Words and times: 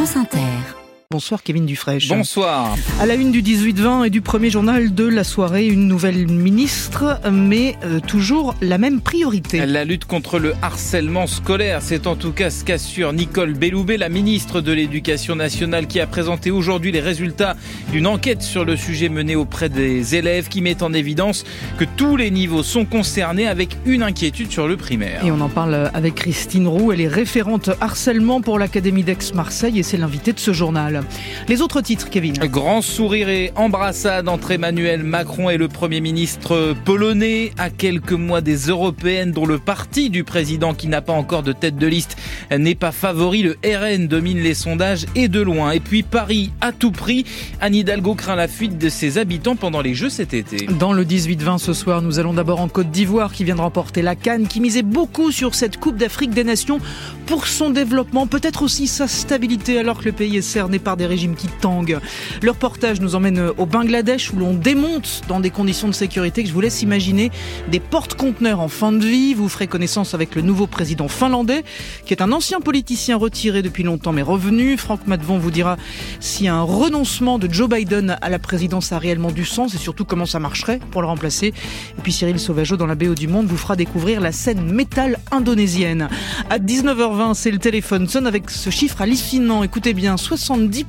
France 0.00 0.16
Inter. 0.16 0.79
Bonsoir 1.12 1.42
Kevin 1.42 1.66
Dufresne. 1.66 1.98
Bonsoir. 2.08 2.76
À 3.00 3.04
la 3.04 3.16
une 3.16 3.32
du 3.32 3.42
18-20 3.42 4.06
et 4.06 4.10
du 4.10 4.20
premier 4.20 4.48
journal 4.48 4.94
de 4.94 5.08
la 5.08 5.24
soirée, 5.24 5.66
une 5.66 5.88
nouvelle 5.88 6.28
ministre, 6.28 7.20
mais 7.32 7.74
euh, 7.82 7.98
toujours 7.98 8.54
la 8.60 8.78
même 8.78 9.00
priorité. 9.00 9.66
La 9.66 9.84
lutte 9.84 10.04
contre 10.04 10.38
le 10.38 10.54
harcèlement 10.62 11.26
scolaire, 11.26 11.82
c'est 11.82 12.06
en 12.06 12.14
tout 12.14 12.30
cas 12.30 12.48
ce 12.50 12.62
qu'assure 12.62 13.12
Nicole 13.12 13.54
Belloubet, 13.54 13.96
la 13.96 14.08
ministre 14.08 14.60
de 14.60 14.70
l'Éducation 14.70 15.34
nationale, 15.34 15.88
qui 15.88 15.98
a 15.98 16.06
présenté 16.06 16.52
aujourd'hui 16.52 16.92
les 16.92 17.00
résultats 17.00 17.56
d'une 17.90 18.06
enquête 18.06 18.42
sur 18.42 18.64
le 18.64 18.76
sujet 18.76 19.08
menée 19.08 19.34
auprès 19.34 19.68
des 19.68 20.14
élèves, 20.14 20.46
qui 20.46 20.60
met 20.60 20.80
en 20.80 20.92
évidence 20.92 21.42
que 21.76 21.86
tous 21.96 22.14
les 22.14 22.30
niveaux 22.30 22.62
sont 22.62 22.84
concernés 22.84 23.48
avec 23.48 23.76
une 23.84 24.04
inquiétude 24.04 24.52
sur 24.52 24.68
le 24.68 24.76
primaire. 24.76 25.24
Et 25.24 25.32
on 25.32 25.40
en 25.40 25.48
parle 25.48 25.90
avec 25.92 26.14
Christine 26.14 26.68
Roux, 26.68 26.92
elle 26.92 27.00
est 27.00 27.08
référente 27.08 27.70
harcèlement 27.80 28.40
pour 28.40 28.60
l'Académie 28.60 29.02
d'Aix-Marseille 29.02 29.76
et 29.76 29.82
c'est 29.82 29.96
l'invitée 29.96 30.32
de 30.32 30.38
ce 30.38 30.52
journal. 30.52 30.99
Les 31.48 31.60
autres 31.60 31.80
titres, 31.80 32.10
Kevin. 32.10 32.34
Grand 32.34 32.82
sourire 32.82 33.28
et 33.28 33.52
embrassade 33.56 34.28
entre 34.28 34.50
Emmanuel 34.52 35.02
Macron 35.02 35.50
et 35.50 35.56
le 35.56 35.68
Premier 35.68 36.00
ministre 36.00 36.74
polonais 36.84 37.52
à 37.58 37.70
quelques 37.70 38.12
mois 38.12 38.40
des 38.40 38.56
européennes 38.68 39.32
dont 39.32 39.46
le 39.46 39.58
parti 39.58 40.10
du 40.10 40.24
président 40.24 40.74
qui 40.74 40.88
n'a 40.88 41.00
pas 41.00 41.12
encore 41.12 41.42
de 41.42 41.52
tête 41.52 41.76
de 41.76 41.86
liste 41.86 42.16
n'est 42.56 42.74
pas 42.74 42.92
favori. 42.92 43.42
Le 43.42 43.56
RN 43.64 44.06
domine 44.06 44.38
les 44.38 44.54
sondages 44.54 45.06
et 45.14 45.28
de 45.28 45.40
loin. 45.40 45.72
Et 45.72 45.80
puis 45.80 46.02
Paris 46.02 46.50
à 46.60 46.72
tout 46.72 46.90
prix. 46.90 47.24
Anne 47.60 47.74
Hidalgo 47.74 48.14
craint 48.14 48.36
la 48.36 48.48
fuite 48.48 48.78
de 48.78 48.88
ses 48.88 49.18
habitants 49.18 49.56
pendant 49.56 49.80
les 49.80 49.94
Jeux 49.94 50.10
cet 50.10 50.34
été. 50.34 50.66
Dans 50.66 50.92
le 50.92 51.04
18-20 51.04 51.58
ce 51.58 51.72
soir, 51.72 52.02
nous 52.02 52.18
allons 52.18 52.34
d'abord 52.34 52.60
en 52.60 52.68
Côte 52.68 52.90
d'Ivoire 52.90 53.32
qui 53.32 53.44
vient 53.44 53.56
de 53.56 53.60
remporter 53.60 54.02
la 54.02 54.16
Cannes, 54.16 54.46
qui 54.46 54.60
misait 54.60 54.82
beaucoup 54.82 55.32
sur 55.32 55.54
cette 55.54 55.78
Coupe 55.78 55.96
d'Afrique 55.96 56.30
des 56.30 56.44
Nations 56.44 56.80
pour 57.26 57.46
son 57.46 57.70
développement, 57.70 58.26
peut-être 58.26 58.62
aussi 58.62 58.86
sa 58.86 59.06
stabilité 59.06 59.78
alors 59.78 60.00
que 60.00 60.06
le 60.06 60.12
pays 60.12 60.36
est 60.36 60.42
cerné 60.42 60.78
par 60.78 60.89
des 60.96 61.06
régimes 61.06 61.34
qui 61.34 61.48
tanguent. 61.60 61.98
Le 62.42 62.50
reportage 62.50 63.00
nous 63.00 63.14
emmène 63.14 63.50
au 63.56 63.66
Bangladesh 63.66 64.32
où 64.32 64.36
l'on 64.36 64.54
démonte 64.54 65.22
dans 65.28 65.40
des 65.40 65.50
conditions 65.50 65.88
de 65.88 65.92
sécurité 65.92 66.42
que 66.42 66.48
je 66.48 66.54
vous 66.54 66.60
laisse 66.60 66.82
imaginer 66.82 67.30
des 67.68 67.80
porte-conteneurs 67.80 68.60
en 68.60 68.68
fin 68.68 68.92
de 68.92 69.04
vie. 69.04 69.34
Vous 69.34 69.48
ferez 69.48 69.66
connaissance 69.66 70.14
avec 70.14 70.34
le 70.34 70.42
nouveau 70.42 70.66
président 70.66 71.08
finlandais 71.08 71.64
qui 72.04 72.14
est 72.14 72.22
un 72.22 72.32
ancien 72.32 72.60
politicien 72.60 73.16
retiré 73.16 73.62
depuis 73.62 73.82
longtemps 73.82 74.12
mais 74.12 74.22
revenu. 74.22 74.76
Franck 74.76 75.06
Madvon 75.06 75.38
vous 75.38 75.50
dira 75.50 75.76
si 76.20 76.48
un 76.48 76.62
renoncement 76.62 77.38
de 77.38 77.52
Joe 77.52 77.68
Biden 77.68 78.16
à 78.20 78.28
la 78.28 78.38
présidence 78.38 78.92
a 78.92 78.98
réellement 78.98 79.30
du 79.30 79.44
sens 79.44 79.74
et 79.74 79.78
surtout 79.78 80.04
comment 80.04 80.26
ça 80.26 80.38
marcherait 80.38 80.80
pour 80.90 81.02
le 81.02 81.08
remplacer. 81.08 81.48
Et 81.48 82.02
puis 82.02 82.12
Cyril 82.12 82.38
Sauvageau 82.38 82.76
dans 82.76 82.86
la 82.86 82.94
BO 82.94 83.14
du 83.14 83.28
Monde 83.28 83.46
vous 83.46 83.56
fera 83.56 83.76
découvrir 83.76 84.20
la 84.20 84.32
scène 84.32 84.72
métal 84.72 85.18
indonésienne. 85.30 86.08
À 86.48 86.58
19h20, 86.58 87.34
c'est 87.34 87.50
le 87.50 87.58
téléphone 87.58 88.08
sonne 88.08 88.26
avec 88.26 88.50
ce 88.50 88.70
chiffre 88.70 89.00
hallucinant. 89.00 89.62
Écoutez 89.62 89.94
bien, 89.94 90.16
70 90.16 90.79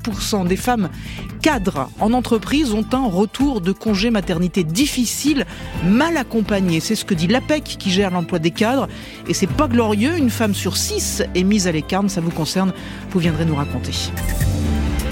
des 0.46 0.56
femmes 0.56 0.90
cadres 1.42 1.90
en 2.00 2.14
entreprise 2.14 2.74
ont 2.74 2.86
un 2.94 3.08
retour 3.08 3.62
de 3.62 3.72
congé 3.72 4.10
maternité 4.10 4.64
difficile, 4.64 5.46
mal 5.84 6.18
accompagné. 6.18 6.80
C'est 6.80 6.96
ce 6.96 7.06
que 7.06 7.14
dit 7.14 7.28
l'APEC 7.28 7.64
qui 7.64 7.92
gère 7.92 8.12
l'emploi 8.12 8.40
des 8.40 8.52
cadres. 8.52 8.88
Et 9.28 9.34
c'est 9.34 9.48
pas 9.48 9.68
glorieux, 9.68 10.18
une 10.18 10.30
femme 10.30 10.54
sur 10.54 10.78
six 10.78 11.24
est 11.36 11.44
mise 11.44 11.68
à 11.68 11.72
l'écart. 11.72 12.04
Ça 12.08 12.22
vous 12.22 12.32
concerne, 12.32 12.74
vous 13.12 13.20
viendrez 13.20 13.46
nous 13.46 13.56
raconter. 13.56 13.94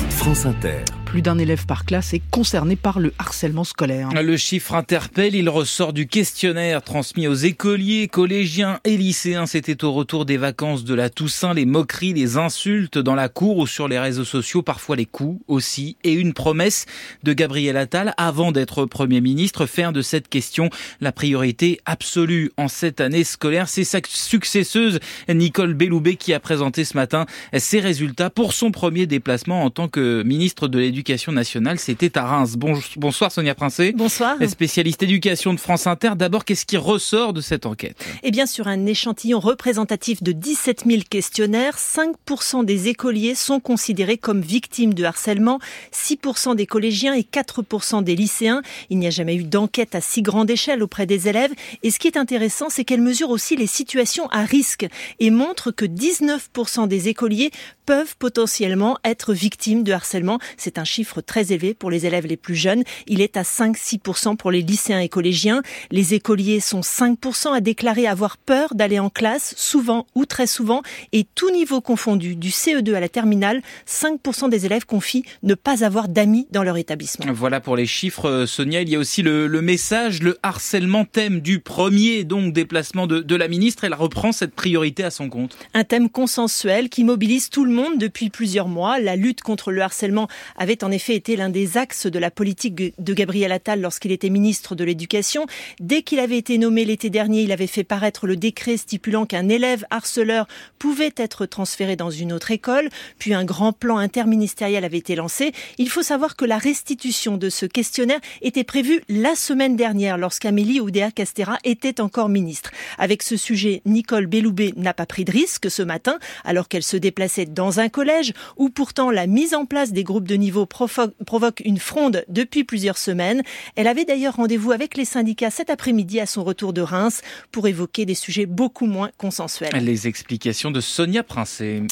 France 0.09 0.45
Inter. 0.45 0.98
Plus 1.09 1.23
d'un 1.23 1.39
élève 1.39 1.65
par 1.65 1.85
classe 1.85 2.13
est 2.13 2.21
concerné 2.29 2.75
par 2.75 2.99
le 2.99 3.11
harcèlement 3.17 3.63
scolaire. 3.63 4.09
Le 4.13 4.37
chiffre 4.37 4.75
interpelle, 4.75 5.33
il 5.33 5.49
ressort 5.49 5.91
du 5.91 6.05
questionnaire 6.05 6.83
transmis 6.83 7.27
aux 7.27 7.33
écoliers, 7.33 8.07
collégiens 8.07 8.79
et 8.83 8.95
lycéens. 8.95 9.47
C'était 9.47 9.83
au 9.83 9.91
retour 9.91 10.25
des 10.25 10.37
vacances 10.37 10.83
de 10.83 10.93
la 10.93 11.09
Toussaint, 11.09 11.55
les 11.55 11.65
moqueries, 11.65 12.13
les 12.13 12.37
insultes 12.37 12.99
dans 12.99 13.15
la 13.15 13.27
cour 13.27 13.57
ou 13.57 13.65
sur 13.65 13.87
les 13.87 13.97
réseaux 13.97 14.23
sociaux, 14.23 14.61
parfois 14.61 14.97
les 14.97 15.07
coups 15.07 15.41
aussi, 15.47 15.97
et 16.03 16.13
une 16.13 16.33
promesse 16.33 16.85
de 17.23 17.33
Gabriel 17.33 17.77
Attal 17.77 18.13
avant 18.17 18.51
d'être 18.51 18.85
Premier 18.85 19.19
ministre, 19.19 19.65
faire 19.65 19.91
de 19.91 20.03
cette 20.03 20.27
question 20.27 20.69
la 21.01 21.11
priorité 21.11 21.81
absolue 21.85 22.51
en 22.55 22.67
cette 22.67 23.01
année 23.01 23.23
scolaire. 23.23 23.67
C'est 23.67 23.83
sa 23.83 23.97
successeuse 24.07 24.99
Nicole 25.27 25.73
Belloubet 25.73 26.17
qui 26.17 26.35
a 26.35 26.39
présenté 26.39 26.85
ce 26.85 26.95
matin 26.95 27.25
ses 27.57 27.79
résultats 27.79 28.29
pour 28.29 28.53
son 28.53 28.69
premier 28.69 29.07
déplacement 29.07 29.63
en 29.63 29.71
tant 29.71 29.87
que 29.87 30.21
ministre 30.21 30.67
de 30.67 30.77
l'Éducation 30.77 30.98
l'éducation 30.99 31.31
nationale, 31.31 31.79
c'était 31.79 32.17
à 32.17 32.25
Reims. 32.25 32.57
bonsoir 32.97 33.31
Sonia 33.31 33.55
Princé. 33.55 33.93
Bonsoir. 33.93 34.35
Spécialiste 34.45 35.01
éducation 35.01 35.53
de 35.53 35.59
France 35.59 35.87
Inter. 35.87 36.11
D'abord, 36.17 36.43
qu'est-ce 36.43 36.65
qui 36.65 36.75
ressort 36.75 37.31
de 37.31 37.39
cette 37.39 37.65
enquête? 37.65 38.03
Eh 38.21 38.31
bien, 38.31 38.45
sur 38.45 38.67
un 38.67 38.85
échantillon 38.85 39.39
représentatif 39.39 40.21
de 40.21 40.33
17 40.33 40.83
000 40.85 41.03
questionnaires, 41.09 41.77
5% 41.77 42.65
des 42.65 42.89
écoliers 42.89 43.33
sont 43.33 43.61
considérés 43.61 44.17
comme 44.17 44.41
victimes 44.41 44.93
de 44.93 45.05
harcèlement, 45.05 45.59
6% 45.93 46.57
des 46.57 46.65
collégiens 46.65 47.13
et 47.13 47.21
4% 47.21 48.03
des 48.03 48.17
lycéens. 48.17 48.61
Il 48.89 48.99
n'y 48.99 49.07
a 49.07 49.11
jamais 49.11 49.35
eu 49.35 49.43
d'enquête 49.43 49.95
à 49.95 50.01
si 50.01 50.21
grande 50.21 50.49
échelle 50.49 50.83
auprès 50.83 51.05
des 51.05 51.29
élèves. 51.29 51.51
Et 51.81 51.91
ce 51.91 51.99
qui 51.99 52.07
est 52.07 52.17
intéressant, 52.17 52.69
c'est 52.69 52.83
qu'elle 52.83 53.01
mesure 53.01 53.29
aussi 53.29 53.55
les 53.55 53.67
situations 53.67 54.27
à 54.31 54.43
risque 54.43 54.85
et 55.21 55.31
montre 55.31 55.71
que 55.71 55.85
19% 55.85 56.89
des 56.89 57.07
écoliers 57.07 57.51
peuvent 57.85 58.17
potentiellement 58.17 58.97
être 59.05 59.33
victimes 59.33 59.83
de 59.83 59.93
harcèlement. 59.93 60.39
C'est 60.57 60.77
un 60.77 60.83
chiffre 60.89 61.21
très 61.21 61.51
élevé 61.53 61.73
pour 61.73 61.91
les 61.91 62.05
élèves 62.05 62.25
les 62.25 62.37
plus 62.37 62.55
jeunes. 62.55 62.83
Il 63.07 63.21
est 63.21 63.37
à 63.37 63.43
5-6% 63.43 64.35
pour 64.35 64.51
les 64.51 64.61
lycéens 64.61 64.99
et 64.99 65.09
collégiens. 65.09 65.61
Les 65.91 66.13
écoliers 66.13 66.59
sont 66.59 66.81
5% 66.81 67.53
à 67.53 67.61
déclarer 67.61 68.07
avoir 68.07 68.37
peur 68.37 68.73
d'aller 68.75 68.99
en 68.99 69.09
classe, 69.09 69.53
souvent 69.57 70.07
ou 70.15 70.25
très 70.25 70.47
souvent, 70.47 70.81
et 71.11 71.25
tout 71.35 71.51
niveau 71.51 71.81
confondu, 71.81 72.35
du 72.35 72.49
CE2 72.49 72.93
à 72.95 72.99
la 72.99 73.09
terminale, 73.09 73.61
5% 73.87 74.49
des 74.49 74.65
élèves 74.65 74.85
confient 74.85 75.23
ne 75.43 75.53
pas 75.53 75.83
avoir 75.83 76.07
d'amis 76.07 76.47
dans 76.51 76.63
leur 76.63 76.77
établissement. 76.77 77.31
Voilà 77.33 77.59
pour 77.59 77.75
les 77.75 77.85
chiffres, 77.85 78.27
euh, 78.27 78.45
Sonia. 78.45 78.81
Il 78.81 78.89
y 78.89 78.95
a 78.95 78.99
aussi 78.99 79.21
le, 79.21 79.47
message, 79.61 80.21
le 80.21 80.37
harcèlement 80.43 81.05
thème 81.05 81.41
du 81.41 81.59
premier 81.59 82.23
donc 82.23 82.53
déplacement 82.53 83.07
de, 83.07 83.19
de 83.19 83.35
la 83.35 83.47
ministre. 83.47 83.83
Elle 83.83 83.93
reprend 83.93 84.31
cette 84.31 84.55
priorité 84.55 85.03
à 85.03 85.11
son 85.11 85.29
compte. 85.29 85.57
Un 85.73 85.83
thème 85.83 86.09
consensuel 86.09 86.89
qui 86.89 87.03
mobilise 87.03 87.49
tout 87.49 87.65
le 87.65 87.71
monde 87.71 87.97
depuis 87.97 88.29
plusieurs 88.29 88.67
mois. 88.67 88.99
La 88.99 89.15
lutte 89.15 89.41
contre 89.41 89.71
le 89.71 89.81
harcèlement 89.81 90.27
avait 90.57 90.78
en 90.83 90.91
effet 90.91 91.15
été 91.15 91.35
l'un 91.35 91.49
des 91.49 91.77
axes 91.77 92.07
de 92.07 92.19
la 92.19 92.31
politique 92.31 92.75
de 92.75 93.13
Gabriel 93.13 93.51
Attal 93.51 93.81
lorsqu'il 93.81 94.11
était 94.11 94.29
ministre 94.29 94.75
de 94.75 94.83
l'Éducation. 94.83 95.45
Dès 95.79 96.01
qu'il 96.01 96.19
avait 96.19 96.37
été 96.37 96.57
nommé 96.57 96.85
l'été 96.85 97.09
dernier, 97.09 97.41
il 97.41 97.51
avait 97.51 97.67
fait 97.67 97.83
paraître 97.83 98.27
le 98.27 98.35
décret 98.35 98.77
stipulant 98.77 99.25
qu'un 99.25 99.49
élève 99.49 99.85
harceleur 99.89 100.47
pouvait 100.77 101.13
être 101.17 101.45
transféré 101.45 101.95
dans 101.95 102.09
une 102.09 102.33
autre 102.33 102.51
école. 102.51 102.89
Puis 103.17 103.33
un 103.33 103.45
grand 103.45 103.73
plan 103.73 103.97
interministériel 103.97 104.83
avait 104.83 104.97
été 104.97 105.15
lancé. 105.15 105.51
Il 105.77 105.89
faut 105.89 106.03
savoir 106.03 106.35
que 106.35 106.45
la 106.45 106.57
restitution 106.57 107.37
de 107.37 107.49
ce 107.49 107.65
questionnaire 107.65 108.19
était 108.41 108.63
prévue 108.63 109.01
la 109.09 109.35
semaine 109.35 109.75
dernière 109.75 110.17
lorsqu'Amélie 110.17 110.79
Oudéa-Castera 110.79 111.57
était 111.63 112.01
encore 112.01 112.29
ministre. 112.29 112.71
Avec 112.97 113.23
ce 113.23 113.37
sujet, 113.37 113.81
Nicole 113.85 114.27
Belloubet 114.27 114.73
n'a 114.75 114.93
pas 114.93 115.05
pris 115.05 115.25
de 115.25 115.31
risque 115.31 115.69
ce 115.69 115.81
matin 115.81 116.19
alors 116.43 116.67
qu'elle 116.67 116.83
se 116.83 116.97
déplaçait 116.97 117.45
dans 117.45 117.79
un 117.79 117.89
collège 117.89 118.33
où 118.57 118.69
pourtant 118.69 119.11
la 119.11 119.27
mise 119.27 119.53
en 119.53 119.65
place 119.65 119.91
des 119.91 120.03
groupes 120.03 120.27
de 120.27 120.35
niveau 120.35 120.65
provoque 120.69 121.61
une 121.65 121.79
fronde 121.79 122.23
depuis 122.29 122.63
plusieurs 122.63 122.97
semaines. 122.97 123.43
Elle 123.75 123.87
avait 123.87 124.05
d'ailleurs 124.05 124.35
rendez-vous 124.35 124.71
avec 124.71 124.95
les 124.95 125.05
syndicats 125.05 125.51
cet 125.51 125.69
après-midi 125.69 126.19
à 126.19 126.25
son 126.25 126.43
retour 126.43 126.73
de 126.73 126.81
Reims 126.81 127.21
pour 127.51 127.67
évoquer 127.67 128.05
des 128.05 128.15
sujets 128.15 128.45
beaucoup 128.45 128.85
moins 128.85 129.09
consensuels. 129.17 129.71
Les 129.81 130.07
explications 130.07 130.71
de 130.71 130.81
Sonia 130.81 131.23
Princé. 131.23 131.83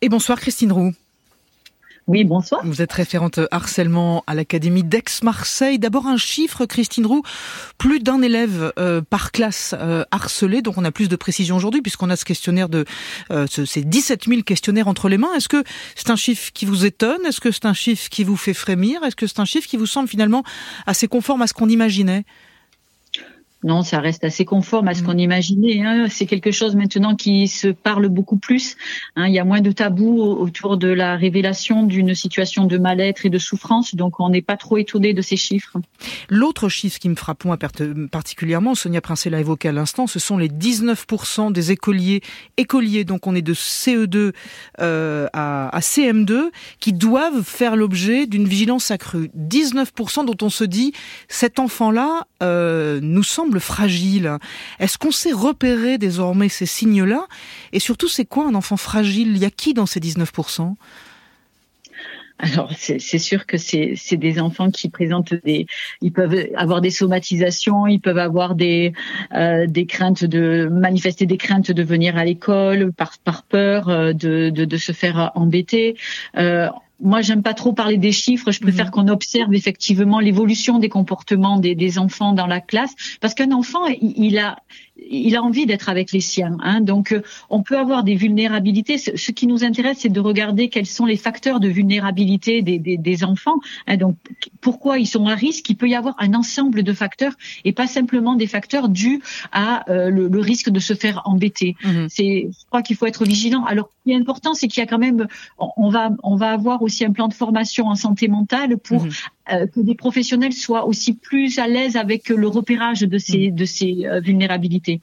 Et 0.00 0.08
bonsoir 0.08 0.40
Christine 0.40 0.72
Roux. 0.72 0.92
Oui, 2.10 2.24
bonsoir. 2.24 2.60
Vous 2.64 2.82
êtes 2.82 2.92
référente 2.92 3.38
harcèlement 3.52 4.24
à 4.26 4.34
l'Académie 4.34 4.82
d'Aix-Marseille. 4.82 5.78
D'abord 5.78 6.08
un 6.08 6.16
chiffre, 6.16 6.66
Christine 6.66 7.06
Roux, 7.06 7.22
plus 7.78 8.00
d'un 8.00 8.20
élève 8.20 8.72
euh, 8.80 9.00
par 9.00 9.30
classe 9.30 9.76
euh, 9.78 10.04
harcelé, 10.10 10.60
donc 10.60 10.76
on 10.76 10.84
a 10.84 10.90
plus 10.90 11.08
de 11.08 11.14
précision 11.14 11.54
aujourd'hui 11.54 11.82
puisqu'on 11.82 12.10
a 12.10 12.16
ce 12.16 12.24
questionnaire 12.24 12.68
de 12.68 12.84
euh, 13.30 13.46
ces 13.46 13.82
17 13.82 14.24
000 14.24 14.42
questionnaires 14.42 14.88
entre 14.88 15.08
les 15.08 15.18
mains. 15.18 15.32
Est-ce 15.36 15.48
que 15.48 15.62
c'est 15.94 16.10
un 16.10 16.16
chiffre 16.16 16.50
qui 16.52 16.66
vous 16.66 16.84
étonne? 16.84 17.24
Est-ce 17.28 17.40
que 17.40 17.52
c'est 17.52 17.66
un 17.66 17.74
chiffre 17.74 18.08
qui 18.10 18.24
vous 18.24 18.36
fait 18.36 18.54
frémir? 18.54 19.04
Est-ce 19.04 19.14
que 19.14 19.28
c'est 19.28 19.38
un 19.38 19.44
chiffre 19.44 19.68
qui 19.68 19.76
vous 19.76 19.86
semble 19.86 20.08
finalement 20.08 20.42
assez 20.88 21.06
conforme 21.06 21.42
à 21.42 21.46
ce 21.46 21.54
qu'on 21.54 21.68
imaginait? 21.68 22.24
Non, 23.62 23.82
ça 23.82 24.00
reste 24.00 24.24
assez 24.24 24.44
conforme 24.44 24.88
à 24.88 24.94
ce 24.94 25.02
mm. 25.02 25.06
qu'on 25.06 25.18
imaginait. 25.18 25.82
Hein. 25.82 26.06
C'est 26.08 26.26
quelque 26.26 26.50
chose 26.50 26.76
maintenant 26.76 27.14
qui 27.14 27.48
se 27.48 27.68
parle 27.68 28.08
beaucoup 28.08 28.38
plus. 28.38 28.76
Hein. 29.16 29.26
Il 29.26 29.34
y 29.34 29.38
a 29.38 29.44
moins 29.44 29.60
de 29.60 29.72
tabous 29.72 30.20
autour 30.20 30.76
de 30.76 30.88
la 30.88 31.16
révélation 31.16 31.84
d'une 31.84 32.14
situation 32.14 32.64
de 32.64 32.78
mal-être 32.78 33.26
et 33.26 33.30
de 33.30 33.38
souffrance, 33.38 33.94
donc 33.94 34.20
on 34.20 34.30
n'est 34.30 34.42
pas 34.42 34.56
trop 34.56 34.78
étonné 34.78 35.12
de 35.12 35.22
ces 35.22 35.36
chiffres. 35.36 35.78
L'autre 36.28 36.68
chiffre 36.68 36.98
qui 36.98 37.08
me 37.08 37.14
frappe 37.14 37.40
particulièrement, 38.10 38.74
Sonia 38.74 39.00
Princet 39.00 39.30
l'a 39.30 39.40
évoqué 39.40 39.68
à 39.68 39.72
l'instant, 39.72 40.06
ce 40.06 40.18
sont 40.18 40.36
les 40.38 40.48
19% 40.48 41.52
des 41.52 41.72
écoliers, 41.72 42.20
écoliers, 42.56 43.04
donc 43.04 43.26
on 43.26 43.34
est 43.34 43.42
de 43.42 43.54
CE2 43.54 44.32
euh, 44.80 45.26
à, 45.32 45.78
CM2, 45.80 46.50
qui 46.78 46.92
doivent 46.92 47.42
faire 47.42 47.76
l'objet 47.76 48.26
d'une 48.26 48.46
vigilance 48.46 48.90
accrue. 48.90 49.30
19% 49.36 50.26
dont 50.26 50.36
on 50.44 50.50
se 50.50 50.64
dit, 50.64 50.92
cet 51.28 51.58
enfant-là 51.58 52.26
euh, 52.42 53.00
nous 53.02 53.22
semble 53.22 53.49
fragile. 53.58 54.38
Est-ce 54.78 54.98
qu'on 54.98 55.10
sait 55.10 55.32
repérer 55.32 55.98
désormais 55.98 56.48
ces 56.48 56.66
signes-là? 56.66 57.26
Et 57.72 57.80
surtout, 57.80 58.08
c'est 58.08 58.24
quoi 58.24 58.46
un 58.46 58.54
enfant 58.54 58.76
fragile? 58.76 59.32
Il 59.34 59.38
y 59.38 59.44
a 59.44 59.50
qui 59.50 59.74
dans 59.74 59.86
ces 59.86 60.00
19% 60.00 60.76
alors 62.42 62.70
c'est 62.74 63.18
sûr 63.18 63.44
que 63.44 63.58
c'est 63.58 64.16
des 64.16 64.40
enfants 64.40 64.70
qui 64.70 64.88
présentent 64.88 65.34
des, 65.44 65.66
ils 66.00 66.12
peuvent 66.12 66.48
avoir 66.56 66.80
des 66.80 66.90
somatisations, 66.90 67.86
ils 67.86 68.00
peuvent 68.00 68.18
avoir 68.18 68.54
des 68.54 68.94
euh, 69.34 69.66
des 69.66 69.84
craintes 69.84 70.24
de 70.24 70.68
manifester 70.70 71.26
des 71.26 71.36
craintes 71.36 71.70
de 71.70 71.82
venir 71.82 72.16
à 72.16 72.24
l'école 72.24 72.92
par 72.92 73.18
par 73.18 73.42
peur 73.42 73.88
euh, 73.90 74.12
de, 74.14 74.48
de, 74.48 74.76
se 74.76 74.92
faire 74.92 75.32
embêter. 75.34 75.96
Euh, 76.38 76.68
moi, 77.00 77.22
j'aime 77.22 77.42
pas 77.42 77.54
trop 77.54 77.72
parler 77.72 77.96
des 77.96 78.12
chiffres. 78.12 78.50
Je 78.50 78.60
préfère 78.60 78.86
mhm. 78.86 78.90
qu'on 78.92 79.08
observe 79.08 79.54
effectivement 79.54 80.20
l'évolution 80.20 80.78
des 80.78 80.88
comportements 80.88 81.58
des, 81.58 81.74
des, 81.74 81.98
enfants 81.98 82.32
dans 82.32 82.46
la 82.46 82.60
classe, 82.60 82.94
parce 83.20 83.34
qu'un 83.34 83.52
enfant, 83.52 83.86
il, 84.00 84.38
a, 84.38 84.56
il 85.08 85.36
a 85.36 85.42
envie 85.42 85.66
d'être 85.66 85.88
avec 85.88 86.12
les 86.12 86.20
siens. 86.20 86.56
Hein. 86.62 86.80
Donc, 86.80 87.12
euh, 87.12 87.22
on 87.48 87.62
peut 87.62 87.78
avoir 87.78 88.04
des 88.04 88.14
vulnérabilités. 88.14 88.98
Ce, 88.98 89.30
qui 89.32 89.46
nous 89.46 89.64
intéresse, 89.64 89.98
c'est 90.00 90.08
de 90.08 90.20
regarder 90.20 90.68
quels 90.68 90.86
sont 90.86 91.06
les 91.06 91.16
facteurs 91.16 91.60
de 91.60 91.68
vulnérabilité 91.68 92.62
des, 92.62 92.78
des, 92.78 92.96
des 92.96 93.24
enfants. 93.24 93.60
Hein. 93.86 93.96
Donc, 93.96 94.16
pourquoi 94.60 94.98
ils 94.98 95.06
sont 95.06 95.26
à 95.26 95.34
risque? 95.34 95.68
Il 95.70 95.76
peut 95.76 95.88
y 95.88 95.94
avoir 95.94 96.14
un 96.18 96.34
ensemble 96.34 96.82
de 96.82 96.92
facteurs 96.92 97.32
et 97.64 97.72
pas 97.72 97.86
simplement 97.86 98.34
des 98.34 98.46
facteurs 98.46 98.88
dus 98.88 99.22
à 99.52 99.88
euh, 99.90 100.10
le, 100.10 100.28
le, 100.28 100.40
risque 100.40 100.70
de 100.70 100.80
se 100.80 100.94
faire 100.94 101.22
embêter. 101.24 101.76
Mhm. 101.84 102.06
C'est, 102.08 102.48
je 102.50 102.66
crois 102.66 102.82
qu'il 102.82 102.96
faut 102.96 103.06
être 103.06 103.24
vigilant. 103.24 103.64
Alors, 103.64 103.88
ce 103.98 104.04
qui 104.04 104.12
est 104.12 104.20
important, 104.20 104.54
c'est 104.54 104.68
qu'il 104.68 104.80
y 104.80 104.84
a 104.84 104.86
quand 104.86 104.98
même, 104.98 105.26
on 105.58 105.90
va, 105.90 106.10
on 106.22 106.36
va 106.36 106.50
avoir 106.50 106.82
aussi 106.82 107.04
un 107.04 107.12
plan 107.12 107.28
de 107.28 107.34
formation 107.34 107.86
en 107.86 107.94
santé 107.94 108.28
mentale 108.28 108.78
pour 108.78 109.04
mhm. 109.04 109.10
Euh, 109.52 109.66
que 109.66 109.80
des 109.80 109.94
professionnels 109.94 110.52
soient 110.52 110.86
aussi 110.86 111.14
plus 111.14 111.58
à 111.58 111.66
l'aise 111.66 111.96
avec 111.96 112.28
le 112.28 112.46
repérage 112.46 113.00
de 113.00 113.18
ces, 113.18 113.50
mm. 113.50 113.54
de 113.54 113.64
ces 113.64 114.06
euh, 114.06 114.20
vulnérabilités. 114.20 115.00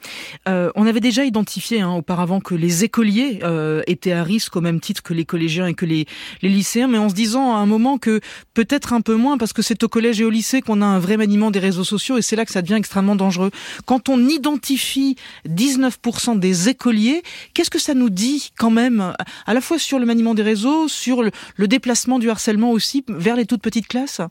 Euh, 0.48 0.72
on 0.76 0.86
avait 0.86 1.00
déjà 1.00 1.26
identifié 1.26 1.82
hein, 1.82 1.94
auparavant 1.94 2.40
que 2.40 2.56
les 2.56 2.84
écoliers 2.84 3.40
euh, 3.44 3.82
étaient 3.88 4.14
à 4.14 4.24
risque 4.24 4.56
au 4.56 4.62
même 4.62 4.80
titre 4.80 5.04
que 5.04 5.14
les 5.14 5.26
collégiens 5.26 5.68
et 5.68 5.74
que 5.74 5.86
les, 5.86 6.06
les 6.42 6.50
lycéens, 6.50 6.88
mais 6.88 6.98
en 6.98 7.10
se 7.10 7.14
disant 7.14 7.56
à 7.56 7.58
un 7.58 7.66
moment 7.66 7.98
que 7.98 8.22
peut-être 8.54 8.94
un 8.94 9.02
peu 9.02 9.16
moins 9.16 9.38
parce 9.38 9.54
que 9.54 9.62
c'est 9.62 9.84
au 9.84 9.88
collège 9.88 10.22
et 10.22 10.24
au 10.24 10.30
lycée 10.30 10.62
qu'on 10.62 10.82
a 10.82 10.86
un 10.86 11.00
vrai 11.00 11.18
maniement 11.18 11.52
des 11.52 11.60
réseaux 11.60 11.84
sociaux 11.84 12.18
et 12.18 12.22
c'est 12.22 12.36
là 12.36 12.46
que 12.46 12.52
ça 12.52 12.62
devient 12.62 12.76
extrêmement 12.76 13.16
dangereux. 13.16 13.52
Quand 13.86 14.10
on 14.10 14.28
identifie 14.28 15.16
19% 15.48 16.40
des 16.40 16.70
écoliers, 16.70 17.22
qu'est-ce 17.54 17.70
que 17.70 17.80
ça 17.80 17.94
nous 17.94 18.10
dit 18.10 18.52
quand 18.58 18.72
même 18.72 19.14
à 19.46 19.54
la 19.54 19.62
fois 19.62 19.80
sur 19.80 20.00
le 20.00 20.06
maniement 20.06 20.34
des 20.36 20.44
réseaux, 20.44 20.88
sur 20.88 21.24
le, 21.24 21.32
le 21.56 21.68
déplacement 21.68 22.20
du 22.20 22.30
harcèlement 22.30 22.72
aussi 22.72 23.04
vers 23.08 23.36
les 23.36 23.46
toutes 23.46 23.62
petites 23.62 23.88
classes? 23.88 24.22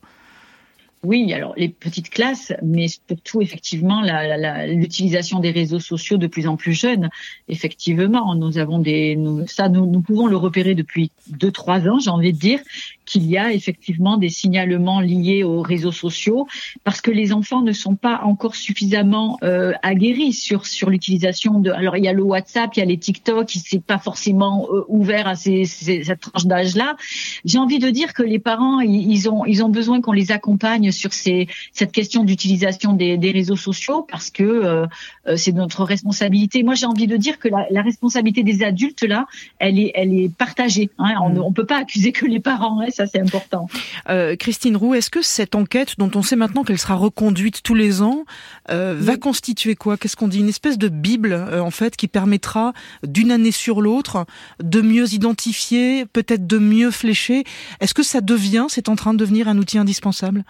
Oui, 1.03 1.31
alors 1.31 1.53
les 1.57 1.69
petites 1.69 2.09
classes, 2.09 2.53
mais 2.63 2.87
surtout 2.87 3.41
effectivement 3.41 4.01
l'utilisation 4.65 5.39
des 5.39 5.51
réseaux 5.51 5.79
sociaux 5.79 6.17
de 6.17 6.27
plus 6.27 6.47
en 6.47 6.57
plus 6.57 6.73
jeunes. 6.73 7.09
Effectivement, 7.47 8.33
nous 8.35 8.57
avons 8.57 8.79
des, 8.79 9.15
nous, 9.15 9.45
ça, 9.47 9.69
nous, 9.69 9.85
nous 9.85 10.01
pouvons 10.01 10.27
le 10.27 10.35
repérer 10.37 10.73
depuis 10.73 11.11
deux 11.29 11.51
trois 11.51 11.87
ans, 11.87 11.99
j'ai 11.99 12.09
envie 12.09 12.33
de 12.33 12.39
dire, 12.39 12.59
qu'il 13.07 13.25
y 13.25 13.37
a 13.37 13.53
effectivement 13.53 14.17
des 14.17 14.29
signalements 14.29 14.99
liés 14.99 15.43
aux 15.43 15.61
réseaux 15.61 15.93
sociaux 15.93 16.45
parce 16.83 17.01
que 17.01 17.09
les 17.09 17.33
enfants 17.33 17.61
ne 17.61 17.71
sont 17.71 17.95
pas 17.95 18.19
encore 18.23 18.55
suffisamment 18.55 19.39
euh, 19.43 19.71
aguerris 19.81 20.33
sur 20.33 20.65
sur 20.65 20.89
l'utilisation 20.89 21.59
de. 21.59 21.71
Alors 21.71 21.97
il 21.97 22.03
y 22.03 22.09
a 22.09 22.13
le 22.13 22.21
WhatsApp, 22.21 22.75
il 22.75 22.79
y 22.79 22.83
a 22.83 22.85
les 22.85 22.97
TikTok, 22.97 23.49
c'est 23.49 23.81
pas 23.81 23.97
forcément 23.97 24.67
euh, 24.71 24.83
ouvert 24.89 25.27
à 25.27 25.35
ces, 25.35 25.63
ces, 25.63 26.03
cette 26.03 26.19
tranche 26.19 26.45
d'âge-là. 26.45 26.97
J'ai 27.45 27.57
envie 27.57 27.79
de 27.79 27.89
dire 27.89 28.13
que 28.13 28.23
les 28.23 28.39
parents 28.39 28.81
ils, 28.81 29.29
ont 29.29 29.45
ils 29.45 29.63
ont 29.63 29.69
besoin 29.69 30.01
qu'on 30.01 30.11
les 30.11 30.31
accompagne 30.31 30.91
sur 30.91 31.13
ces 31.13 31.47
cette 31.71 31.93
question 31.93 32.25
d'utilisation 32.25 32.93
des, 32.93 33.17
des 33.17 33.31
réseaux 33.31 33.55
sociaux 33.55 34.05
parce 34.07 34.29
que 34.29 34.43
euh, 34.43 34.85
euh 35.27 35.37
c'est 35.37 35.53
notre 35.53 35.85
responsabilité. 35.85 36.61
Moi 36.63 36.75
j'ai 36.75 36.85
envie 36.85 37.07
de 37.07 37.15
dire 37.15 37.39
que 37.39 37.47
la, 37.47 37.65
la, 37.71 37.81
responsabilité 37.81 38.43
des 38.43 38.63
adultes 38.63 39.03
là, 39.03 39.27
elle 39.59 39.79
est 39.79 39.91
elle 39.95 40.13
est 40.13 40.29
partagée. 40.35 40.89
Hein. 40.97 41.13
On, 41.21 41.29
mmh. 41.29 41.39
on 41.39 41.53
peut 41.53 41.65
pas 41.65 41.77
accuser 41.77 42.11
que 42.11 42.25
les 42.25 42.41
parents. 42.41 42.81
Hein 42.81 42.89
ça 42.97 43.05
c'est 43.05 43.19
important. 43.19 43.67
Euh, 44.09 44.35
Christine 44.35 44.75
Roux, 44.75 44.95
est-ce 44.95 45.09
que 45.09 45.21
cette 45.21 45.53
enquête, 45.53 45.93
dont 45.99 46.09
on 46.15 46.23
sait 46.23 46.35
maintenant 46.35 46.63
qu'elle 46.63 46.79
sera 46.79 46.95
reconduite 46.95 47.61
tous 47.61 47.75
les 47.75 48.01
ans, 48.01 48.25
euh, 48.71 48.95
va 48.99 49.17
constituer 49.17 49.75
quoi? 49.75 49.97
Qu'est-ce 49.97 50.15
qu'on 50.15 50.27
dit? 50.27 50.39
Une 50.39 50.49
espèce 50.49 50.79
de 50.79 50.89
bible, 50.89 51.33
euh, 51.33 51.61
en 51.61 51.71
fait, 51.71 51.95
qui 51.95 52.07
permettra 52.07 52.73
d'une 53.03 53.31
année 53.31 53.51
sur 53.51 53.81
l'autre 53.81 54.25
de 54.61 54.81
mieux 54.81 55.13
identifier, 55.13 56.05
peut-être 56.05 56.47
de 56.47 56.57
mieux 56.57 56.89
flécher? 56.89 57.43
Est-ce 57.79 57.93
que 57.93 58.03
ça 58.03 58.21
devient, 58.21 58.65
c'est 58.67 58.89
en 58.89 58.95
train 58.95 59.13
de 59.13 59.19
devenir 59.19 59.47
un 59.47 59.57
outil 59.59 59.77
indispensable? 59.77 60.43